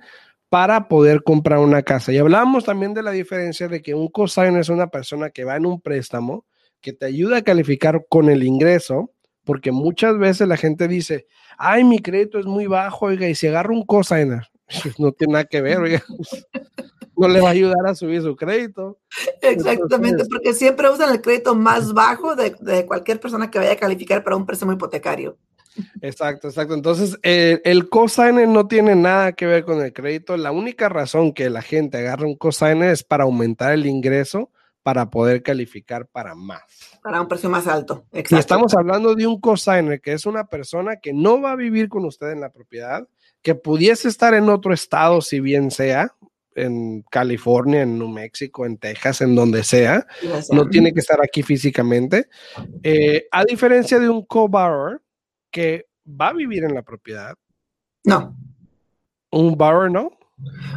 para 0.49 0.89
poder 0.89 1.23
comprar 1.23 1.59
una 1.59 1.81
casa. 1.81 2.11
Y 2.11 2.17
hablamos 2.17 2.65
también 2.65 2.93
de 2.93 3.03
la 3.03 3.11
diferencia 3.11 3.69
de 3.69 3.81
que 3.81 3.95
un 3.95 4.09
cosigner 4.09 4.59
es 4.59 4.67
una 4.67 4.87
persona 4.87 5.29
que 5.29 5.45
va 5.45 5.55
en 5.55 5.65
un 5.65 5.79
préstamo, 5.79 6.45
que 6.81 6.91
te 6.91 7.05
ayuda 7.05 7.37
a 7.37 7.41
calificar 7.41 8.05
con 8.09 8.29
el 8.29 8.43
ingreso, 8.43 9.13
porque 9.45 9.71
muchas 9.71 10.17
veces 10.17 10.45
la 10.49 10.57
gente 10.57 10.89
dice, 10.89 11.25
ay, 11.57 11.85
mi 11.85 11.99
crédito 11.99 12.37
es 12.37 12.45
muy 12.45 12.67
bajo, 12.67 13.05
oiga, 13.05 13.29
y 13.29 13.35
si 13.35 13.47
agarro 13.47 13.73
un 13.73 13.85
cosigner, 13.85 14.49
no 14.99 15.13
tiene 15.13 15.33
nada 15.33 15.45
que 15.45 15.61
ver, 15.61 16.01
no 17.21 17.33
le 17.33 17.41
va 17.41 17.49
a 17.49 17.51
ayudar 17.51 17.85
a 17.87 17.95
subir 17.95 18.21
su 18.21 18.35
crédito. 18.35 18.99
Exactamente, 19.41 20.25
porque 20.25 20.53
siempre 20.53 20.89
usan 20.89 21.11
el 21.11 21.21
crédito 21.21 21.55
más 21.55 21.93
bajo 21.93 22.35
de, 22.35 22.55
de, 22.59 22.85
cualquier 22.85 23.19
persona 23.19 23.49
que 23.49 23.59
vaya 23.59 23.73
a 23.73 23.77
calificar 23.77 24.23
para 24.23 24.35
un 24.35 24.45
préstamo 24.45 24.73
hipotecario. 24.73 25.37
Exacto, 26.01 26.47
exacto. 26.47 26.73
Entonces, 26.73 27.17
eh, 27.23 27.61
el 27.63 27.89
cosigner 27.89 28.47
no 28.47 28.67
tiene 28.67 28.95
nada 28.95 29.33
que 29.33 29.45
ver 29.45 29.63
con 29.63 29.81
el 29.81 29.93
crédito. 29.93 30.35
La 30.37 30.51
única 30.51 30.89
razón 30.89 31.33
que 31.33 31.49
la 31.49 31.61
gente 31.61 31.97
agarra 31.97 32.25
un 32.25 32.35
cosigner 32.35 32.91
es 32.91 33.03
para 33.03 33.23
aumentar 33.23 33.71
el 33.71 33.85
ingreso 33.85 34.51
para 34.83 35.09
poder 35.09 35.43
calificar 35.43 36.07
para 36.07 36.33
más. 36.35 36.63
Para 37.03 37.21
un 37.21 37.27
precio 37.27 37.49
más 37.49 37.67
alto. 37.67 38.05
Exacto. 38.11 38.35
Y 38.35 38.39
estamos 38.39 38.73
hablando 38.73 39.15
de 39.15 39.27
un 39.27 39.39
cosigner 39.39 40.01
que 40.01 40.13
es 40.13 40.25
una 40.25 40.47
persona 40.47 40.97
que 40.97 41.13
no 41.13 41.39
va 41.41 41.51
a 41.51 41.55
vivir 41.55 41.87
con 41.87 42.05
usted 42.05 42.31
en 42.31 42.41
la 42.41 42.51
propiedad, 42.51 43.07
que 43.41 43.55
pudiese 43.55 44.07
estar 44.07 44.33
en 44.33 44.49
otro 44.49 44.73
estado, 44.73 45.21
si 45.21 45.39
bien 45.39 45.71
sea, 45.71 46.15
en 46.55 47.03
California, 47.09 47.81
en 47.81 47.97
New 47.97 48.07
México, 48.07 48.65
en 48.65 48.77
Texas, 48.77 49.21
en 49.21 49.35
donde 49.35 49.63
sea. 49.63 50.05
No 50.51 50.67
tiene 50.67 50.93
que 50.93 50.99
estar 50.99 51.19
aquí 51.23 51.43
físicamente. 51.43 52.27
Eh, 52.83 53.27
a 53.31 53.43
diferencia 53.45 53.99
de 53.99 54.09
un 54.09 54.25
co-borrower 54.25 55.01
que 55.49 55.87
va 56.05 56.29
a 56.29 56.33
vivir 56.33 56.63
en 56.63 56.73
la 56.73 56.81
propiedad. 56.81 57.35
No. 58.03 58.35
¿Un 59.31 59.57
borrower 59.57 59.91
no? 59.91 60.11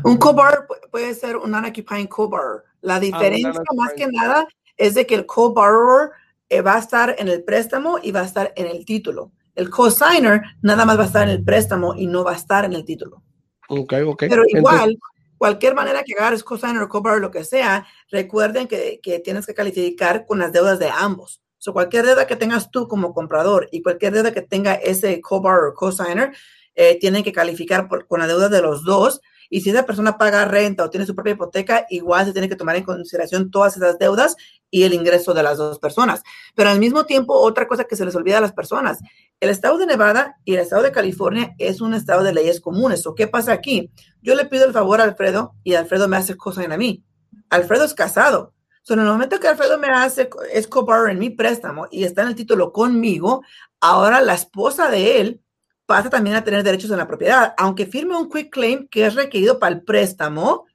Un 0.05 0.17
co-borrower 0.17 0.67
puede 0.91 1.15
ser 1.15 1.37
un 1.37 1.55
unoccupying 1.55 2.07
co-borrower. 2.07 2.63
La 2.81 2.97
ah, 2.97 3.01
diferencia 3.01 3.63
más 3.75 3.93
que 3.95 4.07
nada 4.07 4.47
es 4.77 4.95
de 4.95 5.07
que 5.07 5.15
el 5.15 5.27
co-borrower 5.27 6.11
eh, 6.49 6.61
va 6.61 6.77
a 6.77 6.79
estar 6.79 7.17
en 7.19 7.29
el 7.29 7.43
préstamo 7.43 7.99
y 8.03 8.13
va 8.13 8.21
a 8.21 8.25
estar 8.25 8.53
en 8.57 8.67
el 8.67 8.85
título. 8.85 9.33
El 9.55 9.71
co-signer 9.71 10.43
nada 10.63 10.85
más 10.85 10.99
va 10.99 11.05
a 11.05 11.07
estar 11.07 11.23
en 11.23 11.31
el 11.31 11.45
préstamo 11.45 11.95
y 11.97 12.07
no 12.07 12.25
va 12.25 12.33
a 12.33 12.37
estar 12.37 12.65
en 12.65 12.75
el 12.75 12.85
título. 12.85 13.23
Ok, 13.69 13.95
ok. 14.07 14.25
Pero 14.29 14.43
igual, 14.49 14.99
cualquier 15.39 15.75
manera 15.75 16.03
que 16.03 16.15
agarres 16.15 16.45
co-signer 16.45 16.83
o 16.83 16.89
co-borrower, 16.89 17.21
lo 17.21 17.31
que 17.31 17.45
sea, 17.45 17.87
recuerden 18.11 18.69
que, 18.69 19.01
que 19.03 19.19
tienes 19.21 19.47
que 19.47 19.55
calificar 19.55 20.27
con 20.27 20.39
las 20.39 20.53
deudas 20.53 20.79
de 20.79 20.89
ambos. 20.89 21.41
So, 21.59 21.73
cualquier 21.73 22.05
deuda 22.05 22.27
que 22.27 22.37
tengas 22.37 22.71
tú 22.71 22.89
como 22.89 23.15
comprador 23.15 23.69
y 23.73 23.81
cualquier 23.83 24.13
deuda 24.13 24.33
que 24.33 24.43
tenga 24.43 24.75
ese 24.75 25.21
co-borrower 25.21 25.71
o 25.71 25.75
co-signer, 25.75 26.33
eh, 26.75 26.99
tienen 26.99 27.23
que 27.23 27.33
calificar 27.33 27.89
con 28.07 28.21
la 28.21 28.27
deuda 28.27 28.49
de 28.49 28.61
los 28.61 28.85
dos. 28.85 29.21
Y 29.55 29.61
si 29.61 29.71
esa 29.71 29.87
persona 29.87 30.19
paga 30.19 30.45
renta 30.47 30.83
o 30.83 30.91
tiene 30.91 31.07
su 31.07 31.15
propia 31.15 31.35
hipoteca, 31.35 31.87
igual 31.89 32.27
se 32.27 32.33
tiene 32.33 32.49
que 32.49 32.57
tomar 32.57 32.75
en 32.75 32.83
consideración 32.83 33.53
todas 33.53 33.77
esas 33.77 34.01
deudas 34.01 34.35
y 34.69 34.83
el 34.83 34.93
ingreso 34.93 35.33
de 35.33 35.45
las 35.45 35.59
dos 35.59 35.79
personas. 35.79 36.25
Pero 36.57 36.71
al 36.71 36.81
mismo 36.81 37.07
tiempo, 37.07 37.39
otra 37.39 37.69
cosa 37.69 37.85
que 37.85 37.95
se 37.95 38.05
les 38.05 38.17
olvida 38.17 38.39
a 38.39 38.41
las 38.41 38.53
personas, 38.53 38.99
el 39.39 39.51
estado 39.51 39.79
de 39.79 39.87
Nevada 39.87 40.35
y 40.45 40.55
el 40.55 40.61
estado 40.61 40.83
de 40.83 40.91
California 40.91 41.55
es 41.59 41.81
un 41.81 41.95
estado 41.95 42.25
de 42.25 42.35
leyes 42.35 42.61
comunes. 42.61 43.07
¿O 43.07 43.15
qué 43.15 43.29
pasa 43.29 43.53
aquí? 43.53 43.93
Yo 44.23 44.35
le 44.35 44.47
pido 44.47 44.65
el 44.65 44.73
favor 44.73 45.01
a 45.01 45.05
Alfredo 45.05 45.55
y 45.63 45.75
Alfredo 45.75 46.09
me 46.09 46.17
hace 46.17 46.37
cosa 46.37 46.65
a 46.65 46.77
mí. 46.77 47.05
Alfredo 47.49 47.85
es 47.85 47.95
casado. 47.95 48.55
So, 48.83 48.95
en 48.95 49.01
el 49.01 49.07
momento 49.07 49.39
que 49.39 49.47
Alfredo 49.47 49.79
me 49.79 49.87
hace 49.87 50.31
Escobar 50.53 51.09
en 51.11 51.21
mi 51.21 51.31
préstamo 51.31 51.87
y 51.93 52.03
está 52.03 52.23
en 52.23 52.29
el 52.31 52.35
título 52.35 52.73
conmigo, 52.73 53.43
ahora 53.81 54.21
la 54.21 54.35
esposa 54.35 54.91
de 54.91 55.21
él 55.21 55.44
pasa 55.87 56.11
también 56.11 56.37
a 56.37 56.45
tener 56.45 56.63
derechos 56.63 56.91
en 56.91 56.99
la 56.99 57.07
propiedad, 57.07 57.55
aunque 57.57 57.87
firme 57.87 58.17
un 58.17 58.31
quick 58.31 58.51
claim 58.51 58.89
que 58.89 59.07
es 59.07 59.15
requerido 59.15 59.59
para 59.59 59.75
el 59.75 59.83
préstamo, 59.83 60.67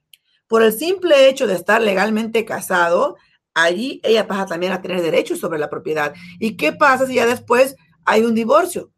por 0.46 0.62
el 0.62 0.72
simple 0.72 1.28
hecho 1.28 1.46
de 1.46 1.54
estar 1.54 1.80
legalmente 1.80 2.44
casado, 2.44 3.16
allí 3.54 4.00
ella 4.04 4.26
pasa 4.26 4.46
también 4.46 4.72
a 4.72 4.82
tener 4.82 5.02
derechos 5.02 5.38
sobre 5.38 5.58
la 5.58 5.70
propiedad. 5.70 6.14
¿Y 6.38 6.56
qué 6.56 6.72
pasa 6.72 7.06
si 7.06 7.14
ya 7.14 7.26
después 7.26 7.76
hay 8.04 8.24
un 8.24 8.34
divorcio? 8.34 8.90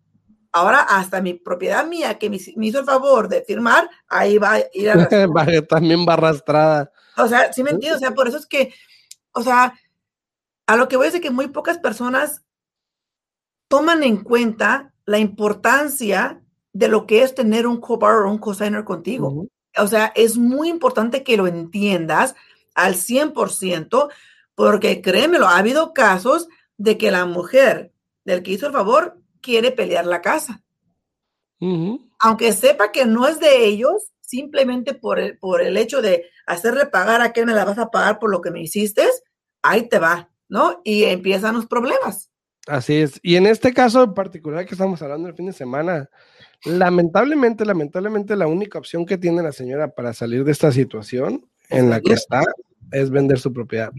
Ahora 0.53 0.81
hasta 0.81 1.23
mi 1.23 1.35
propiedad 1.35 1.87
mía 1.87 2.19
que 2.19 2.29
me, 2.29 2.37
hizo 2.37 2.79
el 2.79 2.85
favor 2.85 3.29
de 3.29 3.43
firmar, 3.43 3.89
ahí 4.09 4.39
va 4.39 4.55
a 4.55 4.63
ir 4.75 4.91
a... 4.91 5.09
también 5.69 6.07
va 6.07 6.13
arrastrada. 6.13 6.91
O 7.17 7.27
sea, 7.27 7.53
sí 7.53 7.63
me 7.63 7.71
entiendo, 7.71 7.97
o 7.97 8.01
sea, 8.01 8.13
por 8.13 8.29
eso 8.29 8.37
es 8.37 8.47
que 8.47 8.73
o 9.33 9.43
sea, 9.43 9.75
a 10.67 10.77
lo 10.77 10.89
que 10.89 10.97
voy 10.97 11.07
a 11.07 11.09
decir 11.09 11.23
que 11.23 11.31
muy 11.31 11.49
pocas 11.49 11.79
personas 11.79 12.45
toman 13.69 14.03
en 14.03 14.23
cuenta 14.23 14.92
la 15.07 15.19
importancia 15.19 16.43
de 16.73 16.89
lo 16.89 17.07
que 17.07 17.23
es 17.23 17.35
tener 17.35 17.67
un 17.67 17.81
co-borrower 17.81 18.27
o 18.27 18.31
un 18.31 18.39
cosigner 18.39 18.85
contigo. 18.85 19.47
O 19.77 19.87
sea, 19.87 20.13
es 20.15 20.37
muy 20.37 20.69
importante 20.69 21.23
que 21.23 21.37
lo 21.37 21.47
entiendas 21.47 22.35
al 22.75 22.95
100%, 22.95 24.11
porque 24.55 25.03
créemelo, 25.03 25.47
ha 25.47 25.59
habido 25.59 25.93
casos 25.93 26.49
de 26.77 26.99
que 26.99 27.11
la 27.11 27.27
mujer 27.27 27.93
del 28.25 28.43
que 28.43 28.53
hizo 28.53 28.67
el 28.67 28.73
favor 28.73 29.19
quiere 29.41 29.71
pelear 29.71 30.07
la 30.07 30.23
casa. 30.23 30.63
Aunque 32.19 32.53
sepa 32.53 32.91
que 32.91 33.07
no 33.07 33.29
es 33.29 33.39
de 33.39 33.67
ellos, 33.67 34.13
simplemente 34.21 34.95
por 34.95 35.21
el, 35.21 35.39
por 35.39 35.63
el 35.63 35.77
hecho 35.77 36.03
de 36.03 36.27
hacerle 36.47 36.87
pagar 36.87 37.21
a 37.21 37.33
que 37.33 37.47
me 37.47 37.53
la 37.53 37.65
vas 37.65 37.79
a 37.79 37.91
pagar 37.91 38.19
por 38.19 38.31
lo 38.31 38.41
que 38.41 38.51
me 38.51 38.63
hiciste, 38.63 39.07
ahí 39.63 39.89
te 39.89 39.99
va, 39.99 40.31
¿no? 40.49 40.81
Y 40.85 41.05
empiezan 41.05 41.55
los 41.55 41.67
problemas. 41.67 42.32
Así 42.67 42.95
es. 42.95 43.19
Y 43.23 43.37
en 43.37 43.47
este 43.47 43.73
caso 43.73 44.05
en 44.05 44.15
particular 44.15 44.67
que 44.67 44.75
estamos 44.75 45.03
hablando 45.03 45.29
el 45.29 45.35
fin 45.35 45.47
de 45.47 45.53
semana, 45.53 46.09
lamentablemente, 46.65 47.65
lamentablemente 47.65 48.37
la 48.37 48.47
única 48.47 48.79
opción 48.79 49.05
que 49.05 49.19
tiene 49.19 49.43
la 49.43 49.53
señora 49.53 49.89
para 49.89 50.13
salir 50.13 50.45
de 50.45 50.53
esta 50.53 50.71
situación 50.71 51.47
en 51.69 51.91
la 51.91 52.01
que 52.01 52.13
está 52.13 52.43
es 52.93 53.11
vender 53.11 53.39
su 53.39 53.53
propiedad. 53.53 53.93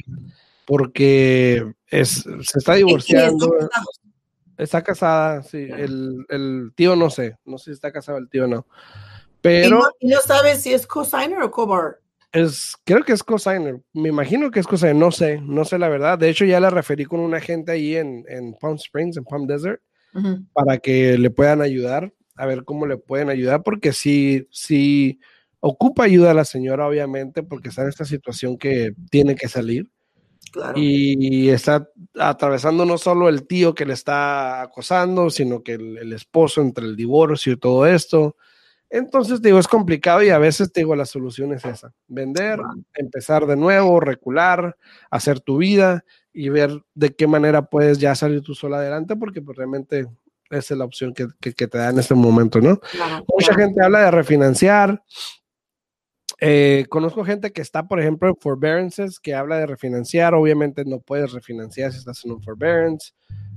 Porque 0.65 1.73
es, 1.87 2.23
se 2.41 2.59
está 2.59 2.75
divorciando. 2.75 3.51
Está 4.57 4.81
casada, 4.81 5.43
sí. 5.43 5.57
El, 5.57 6.25
el, 6.29 6.71
tío 6.75 6.95
no 6.95 7.09
sé, 7.09 7.37
no 7.43 7.57
sé 7.57 7.65
si 7.65 7.71
está 7.71 7.91
casado 7.91 8.17
el 8.17 8.29
tío 8.29 8.45
o 8.45 8.47
no. 8.47 8.67
Pero. 9.41 9.81
¿Y 9.99 10.07
no, 10.07 10.19
sabes 10.21 10.61
si 10.61 10.73
es 10.73 10.87
cosigner 10.87 11.41
o 11.41 11.51
cobar? 11.51 11.99
Es, 12.33 12.75
creo 12.83 13.03
que 13.03 13.13
es 13.13 13.23
cosigner. 13.23 13.79
Me 13.93 14.09
imagino 14.09 14.49
que 14.49 14.59
es 14.59 14.65
cosigner. 14.65 14.95
No 14.95 15.11
sé, 15.11 15.39
no 15.39 15.65
sé 15.65 15.77
la 15.77 15.87
verdad. 15.87 16.17
De 16.17 16.29
hecho, 16.29 16.45
ya 16.45 16.59
la 16.59 16.71
referí 16.71 17.05
con 17.05 17.19
una 17.19 17.39
gente 17.39 17.71
ahí 17.71 17.95
en, 17.95 18.25
en 18.27 18.55
Palm 18.59 18.75
Springs, 18.75 19.17
en 19.17 19.23
Palm 19.23 19.45
Desert, 19.45 19.81
para 20.51 20.79
que 20.79 21.17
le 21.17 21.29
puedan 21.29 21.61
ayudar, 21.61 22.11
a 22.35 22.45
ver 22.47 22.63
cómo 22.63 22.87
le 22.87 22.97
pueden 22.97 23.29
ayudar, 23.29 23.61
porque 23.63 23.93
sí, 23.93 24.47
sí 24.51 25.19
ocupa 25.59 26.03
ayuda 26.05 26.31
a 26.31 26.35
la 26.35 26.45
señora, 26.45 26.87
obviamente, 26.87 27.43
porque 27.43 27.69
está 27.69 27.83
en 27.83 27.89
esta 27.89 28.05
situación 28.05 28.57
que 28.57 28.93
tiene 29.11 29.35
que 29.35 29.47
salir. 29.47 29.91
Claro. 30.51 30.73
Y 30.75 31.49
está 31.49 31.87
atravesando 32.19 32.85
no 32.85 32.97
solo 32.97 33.29
el 33.29 33.47
tío 33.47 33.73
que 33.73 33.85
le 33.85 33.93
está 33.93 34.61
acosando, 34.61 35.29
sino 35.29 35.63
que 35.63 35.73
el, 35.73 35.97
el 35.99 36.13
esposo 36.13 36.61
entre 36.61 36.85
el 36.85 36.95
divorcio 36.95 37.53
y 37.53 37.57
todo 37.57 37.85
esto. 37.85 38.35
Entonces, 38.93 39.41
digo, 39.41 39.57
es 39.57 39.67
complicado 39.67 40.21
y 40.21 40.29
a 40.29 40.37
veces, 40.37 40.71
digo, 40.71 40.95
la 40.95 41.07
solución 41.07 41.51
es 41.51 41.65
esa, 41.65 41.91
vender, 42.07 42.59
empezar 42.93 43.47
de 43.47 43.55
nuevo, 43.55 43.99
recular, 43.99 44.77
hacer 45.09 45.39
tu 45.39 45.57
vida 45.57 46.05
y 46.31 46.49
ver 46.49 46.69
de 46.93 47.15
qué 47.15 47.25
manera 47.25 47.65
puedes 47.65 47.97
ya 47.97 48.13
salir 48.13 48.41
tú 48.43 48.53
sola 48.53 48.77
adelante, 48.77 49.15
porque 49.15 49.41
pues, 49.41 49.57
realmente 49.57 50.05
esa 50.51 50.75
es 50.75 50.77
la 50.77 50.85
opción 50.85 51.11
que, 51.11 51.25
te 51.51 51.75
da 51.75 51.89
en 51.89 51.97
este 51.97 52.13
momento, 52.13 52.61
¿no? 52.61 52.79
Mucha 53.27 53.55
gente 53.55 53.83
habla 53.83 54.01
de 54.01 54.11
refinanciar. 54.11 55.01
Eh, 56.39 56.85
conozco 56.87 57.25
gente 57.25 57.51
que 57.51 57.63
está, 57.63 57.87
por 57.87 57.99
ejemplo, 57.99 58.29
en 58.29 58.35
forbearances, 58.35 59.19
que 59.19 59.33
habla 59.33 59.57
de 59.57 59.65
refinanciar. 59.65 60.35
Obviamente 60.35 60.85
no 60.85 60.99
puedes 60.99 61.31
refinanciar 61.31 61.91
si 61.91 61.97
estás 61.97 62.23
en 62.25 62.33
un 62.33 62.43
forbearance. 62.43 63.11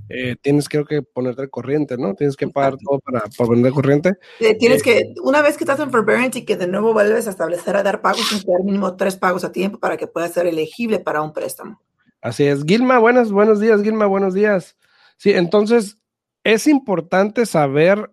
Eh, 0.09 0.35
tienes 0.41 0.69
creo 0.69 0.85
que 0.85 1.01
ponerte 1.01 1.41
al 1.41 1.49
corriente, 1.49 1.97
¿no? 1.97 2.15
Tienes 2.15 2.37
que 2.37 2.47
pagar 2.47 2.77
todo 2.77 2.99
para, 2.99 3.23
para 3.37 3.71
corriente. 3.71 4.13
Eh, 4.39 4.55
tienes 4.55 4.81
que, 4.81 5.13
una 5.21 5.41
vez 5.41 5.57
que 5.57 5.63
estás 5.63 5.79
en 5.79 5.91
forbearance 5.91 6.39
y 6.39 6.45
que 6.45 6.55
de 6.55 6.67
nuevo 6.67 6.93
vuelves 6.93 7.27
a 7.27 7.31
establecer 7.31 7.75
a 7.75 7.83
dar 7.83 8.01
pagos, 8.01 8.27
tienes 8.27 8.45
que 8.45 8.51
dar 8.51 8.63
mínimo 8.63 8.95
tres 8.95 9.17
pagos 9.17 9.43
a 9.43 9.51
tiempo 9.51 9.79
para 9.79 9.97
que 9.97 10.07
puedas 10.07 10.31
ser 10.31 10.47
elegible 10.47 10.99
para 10.99 11.21
un 11.21 11.33
préstamo. 11.33 11.81
Así 12.21 12.45
es. 12.45 12.63
Gilma, 12.63 12.99
buenos, 12.99 13.31
buenos 13.31 13.59
días, 13.59 13.81
Gilma, 13.81 14.05
buenos 14.05 14.33
días. 14.33 14.77
Sí, 15.17 15.31
entonces 15.31 15.97
es 16.43 16.67
importante 16.67 17.45
saber 17.45 18.09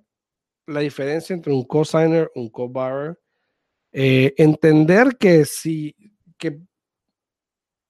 la 0.66 0.80
diferencia 0.80 1.34
entre 1.34 1.52
un 1.52 1.64
cosigner, 1.64 2.30
un 2.34 2.48
co-borrower, 2.48 3.18
eh, 3.92 4.34
entender 4.38 5.16
que 5.18 5.44
si, 5.44 5.94
que 6.38 6.60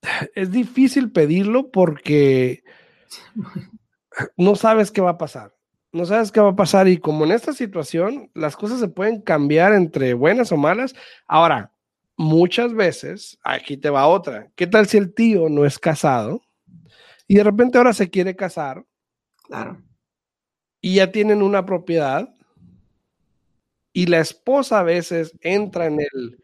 es 0.35 0.51
difícil 0.51 1.11
pedirlo 1.13 1.71
porque 1.71 2.63
no 4.37 4.57
sabes 4.57 4.91
qué 4.91 5.01
va 5.01 5.11
a 5.11 5.19
pasar. 5.19 5.55
No 5.93 6.05
sabes 6.07 6.33
qué 6.33 6.41
va 6.41 6.51
a 6.51 6.57
pasar 6.57 6.89
y 6.89 6.99
como 6.99 7.25
en 7.25 7.31
esta 7.31 7.53
situación 7.53 8.31
las 8.35 8.57
cosas 8.57 8.81
se 8.81 8.89
pueden 8.89 9.21
cambiar 9.21 9.73
entre 9.73 10.13
buenas 10.15 10.51
o 10.51 10.57
malas. 10.57 10.95
Ahora, 11.29 11.73
muchas 12.17 12.75
veces, 12.75 13.39
aquí 13.45 13.77
te 13.77 13.91
va 13.91 14.09
otra. 14.09 14.51
¿Qué 14.57 14.67
tal 14.67 14.89
si 14.89 14.97
el 14.97 15.15
tío 15.15 15.49
no 15.49 15.65
es 15.65 15.79
casado 15.79 16.43
y 17.29 17.37
de 17.37 17.45
repente 17.45 17.79
ahora 17.79 17.93
se 17.93 18.11
quiere 18.11 18.35
casar? 18.35 18.85
Claro. 19.45 19.81
Y 20.81 20.97
ya 20.97 21.13
tienen 21.13 21.43
una 21.43 21.65
propiedad 21.65 22.29
y 23.93 24.07
la 24.07 24.19
esposa 24.19 24.81
a 24.81 24.83
veces 24.83 25.33
entra 25.41 25.87
en 25.87 26.01
el 26.01 26.43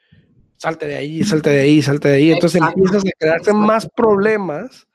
salte 0.57 0.87
de 0.87 0.97
ahí, 0.97 1.25
salte 1.25 1.51
de 1.51 1.61
ahí, 1.63 1.83
salte 1.83 2.09
de 2.09 2.15
ahí. 2.15 2.31
Entonces 2.31 2.63
empiezas 2.63 3.05
a 3.05 3.11
crearse 3.19 3.53
más 3.53 3.89
problemas 3.89 4.87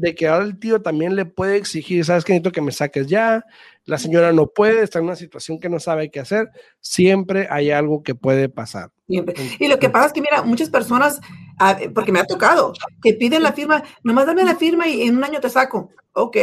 de 0.00 0.14
que 0.14 0.28
ahora 0.28 0.46
el 0.46 0.58
tío 0.58 0.80
también 0.80 1.14
le 1.14 1.26
puede 1.26 1.56
exigir, 1.56 2.04
sabes 2.04 2.24
que 2.24 2.32
necesito 2.32 2.52
que 2.52 2.62
me 2.62 2.72
saques 2.72 3.06
ya, 3.06 3.44
la 3.84 3.98
señora 3.98 4.32
no 4.32 4.46
puede, 4.46 4.82
está 4.82 4.98
en 4.98 5.04
una 5.04 5.16
situación 5.16 5.60
que 5.60 5.68
no 5.68 5.78
sabe 5.78 6.10
qué 6.10 6.20
hacer, 6.20 6.50
siempre 6.80 7.48
hay 7.50 7.70
algo 7.70 8.02
que 8.02 8.14
puede 8.14 8.48
pasar. 8.48 8.90
Siempre. 9.06 9.34
Y 9.58 9.68
lo 9.68 9.78
que 9.78 9.90
pasa 9.90 10.06
es 10.06 10.12
que, 10.14 10.22
mira, 10.22 10.42
muchas 10.42 10.70
personas, 10.70 11.20
ah, 11.58 11.76
porque 11.94 12.12
me 12.12 12.20
ha 12.20 12.24
tocado, 12.24 12.72
que 13.02 13.12
piden 13.12 13.42
la 13.42 13.52
firma, 13.52 13.82
nomás 14.02 14.26
dame 14.26 14.42
la 14.42 14.56
firma 14.56 14.88
y 14.88 15.02
en 15.02 15.18
un 15.18 15.24
año 15.24 15.40
te 15.40 15.50
saco. 15.50 15.90
Ok, 16.14 16.36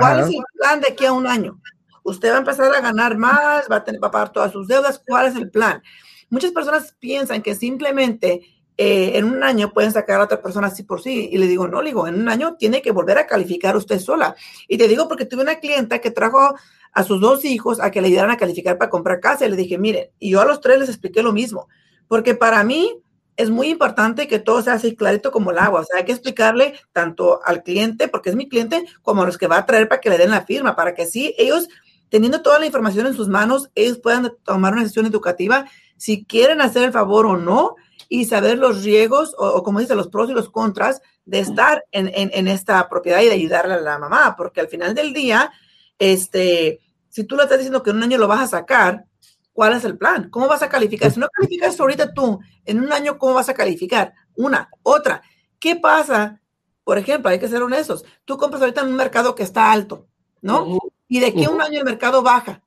¿cuál 0.00 0.20
es 0.20 0.26
el 0.26 0.42
plan 0.58 0.80
de 0.80 0.88
aquí 0.88 1.06
a 1.06 1.12
un 1.12 1.28
año? 1.28 1.60
Usted 2.02 2.30
va 2.30 2.36
a 2.36 2.38
empezar 2.38 2.74
a 2.74 2.80
ganar 2.80 3.16
más, 3.16 3.66
va 3.70 3.76
a, 3.76 3.84
tener, 3.84 4.02
va 4.02 4.08
a 4.08 4.10
pagar 4.10 4.32
todas 4.32 4.50
sus 4.50 4.66
deudas, 4.66 5.00
¿cuál 5.06 5.26
es 5.26 5.36
el 5.36 5.48
plan? 5.50 5.80
Muchas 6.28 6.50
personas 6.50 6.96
piensan 6.98 7.40
que 7.40 7.54
simplemente 7.54 8.40
eh, 8.78 9.12
en 9.14 9.24
un 9.24 9.42
año 9.42 9.72
pueden 9.72 9.90
sacar 9.90 10.20
a 10.20 10.24
otra 10.24 10.42
persona 10.42 10.66
así 10.66 10.82
por 10.82 11.00
sí. 11.02 11.28
Y 11.32 11.38
le 11.38 11.46
digo, 11.46 11.66
no, 11.66 11.80
le 11.80 11.90
digo, 11.90 12.06
en 12.06 12.20
un 12.20 12.28
año 12.28 12.56
tiene 12.56 12.82
que 12.82 12.92
volver 12.92 13.18
a 13.18 13.26
calificar 13.26 13.76
usted 13.76 13.98
sola. 13.98 14.36
Y 14.68 14.76
te 14.76 14.88
digo 14.88 15.08
porque 15.08 15.24
tuve 15.24 15.42
una 15.42 15.56
clienta 15.56 16.00
que 16.00 16.10
trajo 16.10 16.54
a 16.92 17.02
sus 17.02 17.20
dos 17.20 17.44
hijos 17.44 17.80
a 17.80 17.90
que 17.90 18.00
le 18.00 18.08
ayudaran 18.08 18.32
a 18.32 18.36
calificar 18.36 18.76
para 18.76 18.90
comprar 18.90 19.20
casa. 19.20 19.46
Y 19.46 19.50
le 19.50 19.56
dije, 19.56 19.78
miren, 19.78 20.08
y 20.18 20.30
yo 20.30 20.40
a 20.40 20.44
los 20.44 20.60
tres 20.60 20.78
les 20.78 20.88
expliqué 20.88 21.22
lo 21.22 21.32
mismo. 21.32 21.68
Porque 22.06 22.34
para 22.34 22.62
mí 22.64 23.02
es 23.36 23.50
muy 23.50 23.68
importante 23.68 24.28
que 24.28 24.38
todo 24.38 24.62
sea 24.62 24.74
así 24.74 24.94
clarito 24.94 25.30
como 25.30 25.50
el 25.50 25.58
agua. 25.58 25.80
O 25.80 25.84
sea, 25.84 25.98
hay 25.98 26.04
que 26.04 26.12
explicarle 26.12 26.74
tanto 26.92 27.40
al 27.44 27.62
cliente, 27.62 28.08
porque 28.08 28.30
es 28.30 28.36
mi 28.36 28.48
cliente, 28.48 28.84
como 29.02 29.22
a 29.22 29.26
los 29.26 29.38
que 29.38 29.46
va 29.46 29.58
a 29.58 29.66
traer 29.66 29.88
para 29.88 30.00
que 30.00 30.10
le 30.10 30.18
den 30.18 30.30
la 30.30 30.42
firma, 30.42 30.76
para 30.76 30.94
que 30.94 31.02
así 31.02 31.34
ellos, 31.38 31.68
teniendo 32.10 32.42
toda 32.42 32.58
la 32.58 32.66
información 32.66 33.06
en 33.06 33.14
sus 33.14 33.28
manos, 33.28 33.70
ellos 33.74 33.98
puedan 33.98 34.32
tomar 34.44 34.72
una 34.72 34.82
decisión 34.82 35.06
educativa 35.06 35.66
si 35.96 36.24
quieren 36.24 36.60
hacer 36.60 36.82
el 36.82 36.92
favor 36.92 37.26
o 37.26 37.36
no 37.36 37.76
y 38.08 38.24
saber 38.26 38.58
los 38.58 38.82
riesgos 38.84 39.34
o, 39.38 39.62
como 39.62 39.80
dice, 39.80 39.94
los 39.94 40.08
pros 40.08 40.30
y 40.30 40.32
los 40.32 40.50
contras 40.50 41.00
de 41.24 41.40
estar 41.40 41.84
en, 41.90 42.10
en, 42.12 42.48
esta 42.48 42.88
propiedad 42.88 43.20
y 43.20 43.26
de 43.26 43.32
ayudarle 43.32 43.74
a 43.74 43.80
la 43.80 43.98
mamá, 43.98 44.34
porque 44.36 44.60
al 44.60 44.68
final 44.68 44.94
del 44.94 45.12
día, 45.12 45.50
este, 45.98 46.80
si 47.08 47.24
tú 47.24 47.36
le 47.36 47.42
estás 47.42 47.58
diciendo 47.58 47.82
que 47.82 47.90
en 47.90 47.96
un 47.96 48.04
año 48.04 48.18
lo 48.18 48.28
vas 48.28 48.40
a 48.40 48.58
sacar, 48.58 49.04
¿cuál 49.52 49.72
es 49.72 49.84
el 49.84 49.98
plan? 49.98 50.30
¿Cómo 50.30 50.46
vas 50.46 50.62
a 50.62 50.68
calificar? 50.68 51.10
Si 51.10 51.18
no 51.18 51.28
calificas 51.28 51.80
ahorita 51.80 52.14
tú, 52.14 52.38
en 52.64 52.80
un 52.80 52.92
año, 52.92 53.18
¿cómo 53.18 53.34
vas 53.34 53.48
a 53.48 53.54
calificar? 53.54 54.14
Una, 54.36 54.68
otra. 54.82 55.22
¿Qué 55.58 55.76
pasa? 55.76 56.40
Por 56.84 56.98
ejemplo, 56.98 57.30
hay 57.30 57.40
que 57.40 57.48
ser 57.48 57.62
honestos. 57.62 58.04
Tú 58.24 58.36
compras 58.36 58.62
ahorita 58.62 58.82
en 58.82 58.88
un 58.88 58.96
mercado 58.96 59.34
que 59.34 59.42
está 59.42 59.72
alto, 59.72 60.06
¿no? 60.40 60.78
Y 61.08 61.20
de 61.20 61.26
aquí 61.26 61.44
a 61.44 61.50
un 61.50 61.60
año 61.60 61.78
el 61.78 61.84
mercado 61.84 62.22
baja. 62.22 62.62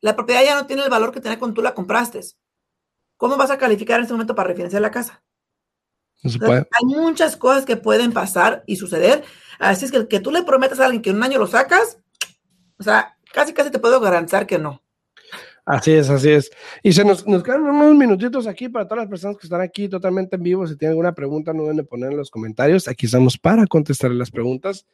La 0.00 0.14
propiedad 0.14 0.44
ya 0.44 0.54
no 0.54 0.66
tiene 0.66 0.84
el 0.84 0.90
valor 0.90 1.10
que 1.10 1.20
tenía 1.20 1.38
cuando 1.38 1.54
tú 1.54 1.62
la 1.62 1.74
compraste. 1.74 2.20
¿Cómo 3.16 3.36
vas 3.36 3.50
a 3.50 3.58
calificar 3.58 3.98
en 3.98 4.04
ese 4.04 4.12
momento 4.12 4.34
para 4.34 4.48
refinanciar 4.48 4.82
la 4.82 4.90
casa? 4.90 5.22
hay 6.22 6.84
muchas 6.86 7.36
cosas 7.36 7.66
que 7.66 7.76
pueden 7.76 8.12
pasar 8.12 8.64
y 8.66 8.76
suceder. 8.76 9.24
Así 9.58 9.84
es 9.84 9.90
que 9.90 9.98
el 9.98 10.08
que 10.08 10.20
tú 10.20 10.30
le 10.30 10.42
prometas 10.42 10.80
a 10.80 10.86
alguien 10.86 11.02
que 11.02 11.10
en 11.10 11.16
un 11.16 11.22
año 11.22 11.38
lo 11.38 11.46
sacas, 11.46 11.98
o 12.78 12.82
sea, 12.82 13.18
casi 13.32 13.52
casi 13.52 13.70
te 13.70 13.78
puedo 13.78 14.00
garantizar 14.00 14.46
que 14.46 14.58
no. 14.58 14.82
Así 15.66 15.92
es, 15.92 16.10
así 16.10 16.30
es. 16.30 16.50
Y 16.82 16.92
se 16.92 17.04
nos, 17.04 17.26
nos, 17.26 17.42
quedan 17.42 17.62
unos 17.62 17.94
minutitos 17.94 18.46
aquí 18.46 18.68
para 18.68 18.86
todas 18.86 19.04
las 19.04 19.08
personas 19.10 19.38
que 19.38 19.46
están 19.46 19.62
aquí 19.62 19.88
totalmente 19.88 20.36
en 20.36 20.42
vivo. 20.42 20.66
Si 20.66 20.76
tienen 20.76 20.92
alguna 20.92 21.14
pregunta, 21.14 21.54
no 21.54 21.62
deben 21.62 21.78
de 21.78 21.84
poner 21.84 22.10
en 22.10 22.18
los 22.18 22.30
comentarios. 22.30 22.86
Aquí 22.86 23.06
estamos 23.06 23.38
para 23.38 23.66
contestar 23.66 24.10
las 24.10 24.30
preguntas. 24.30 24.86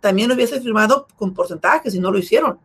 también 0.00 0.28
lo 0.28 0.34
hubiese 0.34 0.60
firmado 0.60 1.06
con 1.16 1.34
porcentajes 1.34 1.94
y 1.94 1.98
no 2.00 2.10
lo 2.10 2.18
hicieron. 2.18 2.58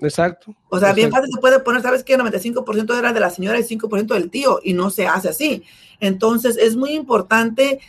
Exacto. 0.00 0.54
O 0.68 0.78
sea, 0.78 0.92
bien 0.92 1.10
fácil 1.10 1.30
se 1.32 1.40
puede 1.40 1.60
poner, 1.60 1.82
¿sabes 1.82 2.02
qué? 2.02 2.18
95% 2.18 2.98
era 2.98 3.12
de 3.12 3.20
la 3.20 3.30
señora 3.30 3.58
y 3.58 3.62
5% 3.62 4.06
del 4.14 4.30
tío 4.30 4.60
y 4.62 4.72
no 4.72 4.90
se 4.90 5.06
hace 5.06 5.28
así. 5.28 5.62
Entonces, 6.00 6.56
es 6.56 6.76
muy 6.76 6.92
importante 6.92 7.80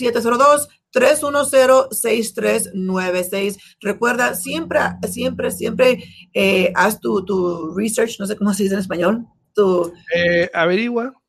702-310-6396. 0.94 3.58
Recuerda, 3.82 4.36
siempre, 4.36 4.80
siempre, 5.10 5.50
siempre 5.50 6.04
eh, 6.34 6.72
haz 6.76 7.00
tu, 7.00 7.26
tu, 7.26 7.74
research, 7.76 8.20
no 8.20 8.28
sé 8.28 8.36
cómo 8.36 8.54
se 8.54 8.62
dice 8.64 8.76
en 8.76 8.82
español. 8.82 9.26
Tu, 9.56 9.92
eh, 10.16 10.52
averigua 10.54 11.20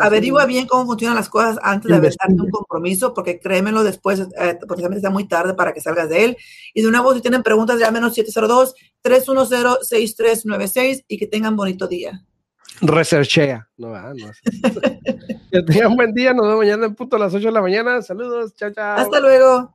averigua 0.00 0.46
bien 0.46 0.66
cómo 0.66 0.86
funcionan 0.86 1.16
las 1.16 1.28
cosas 1.28 1.58
antes 1.62 1.90
de 1.90 1.96
aventarte 1.96 2.34
un 2.34 2.50
compromiso, 2.50 3.12
porque 3.14 3.38
créemelo 3.38 3.84
después, 3.84 4.18
eh, 4.20 4.58
porque 4.66 4.82
también 4.82 4.98
está 4.98 5.10
muy 5.10 5.28
tarde 5.28 5.54
para 5.54 5.72
que 5.72 5.80
salgas 5.80 6.08
de 6.08 6.24
él. 6.24 6.36
Y 6.74 6.82
de 6.82 6.90
nuevo, 6.90 7.14
si 7.14 7.20
tienen 7.20 7.42
preguntas, 7.42 7.78
menos 7.92 8.16
702-310-6396 8.16 11.04
y 11.08 11.18
que 11.18 11.26
tengan 11.26 11.56
bonito 11.56 11.88
día. 11.88 12.24
Researchea. 12.80 13.68
No, 13.76 13.90
no. 14.14 14.30
que 15.52 15.62
tengan 15.62 15.96
buen 15.96 16.14
día. 16.14 16.32
Nos 16.32 16.46
vemos 16.46 16.60
mañana 16.60 16.86
en 16.86 16.94
punto 16.94 17.16
a 17.16 17.18
las 17.18 17.34
8 17.34 17.46
de 17.46 17.52
la 17.52 17.62
mañana. 17.62 18.00
Saludos. 18.02 18.54
Chao, 18.54 18.70
chao. 18.72 18.96
Hasta 18.96 19.20
luego. 19.20 19.74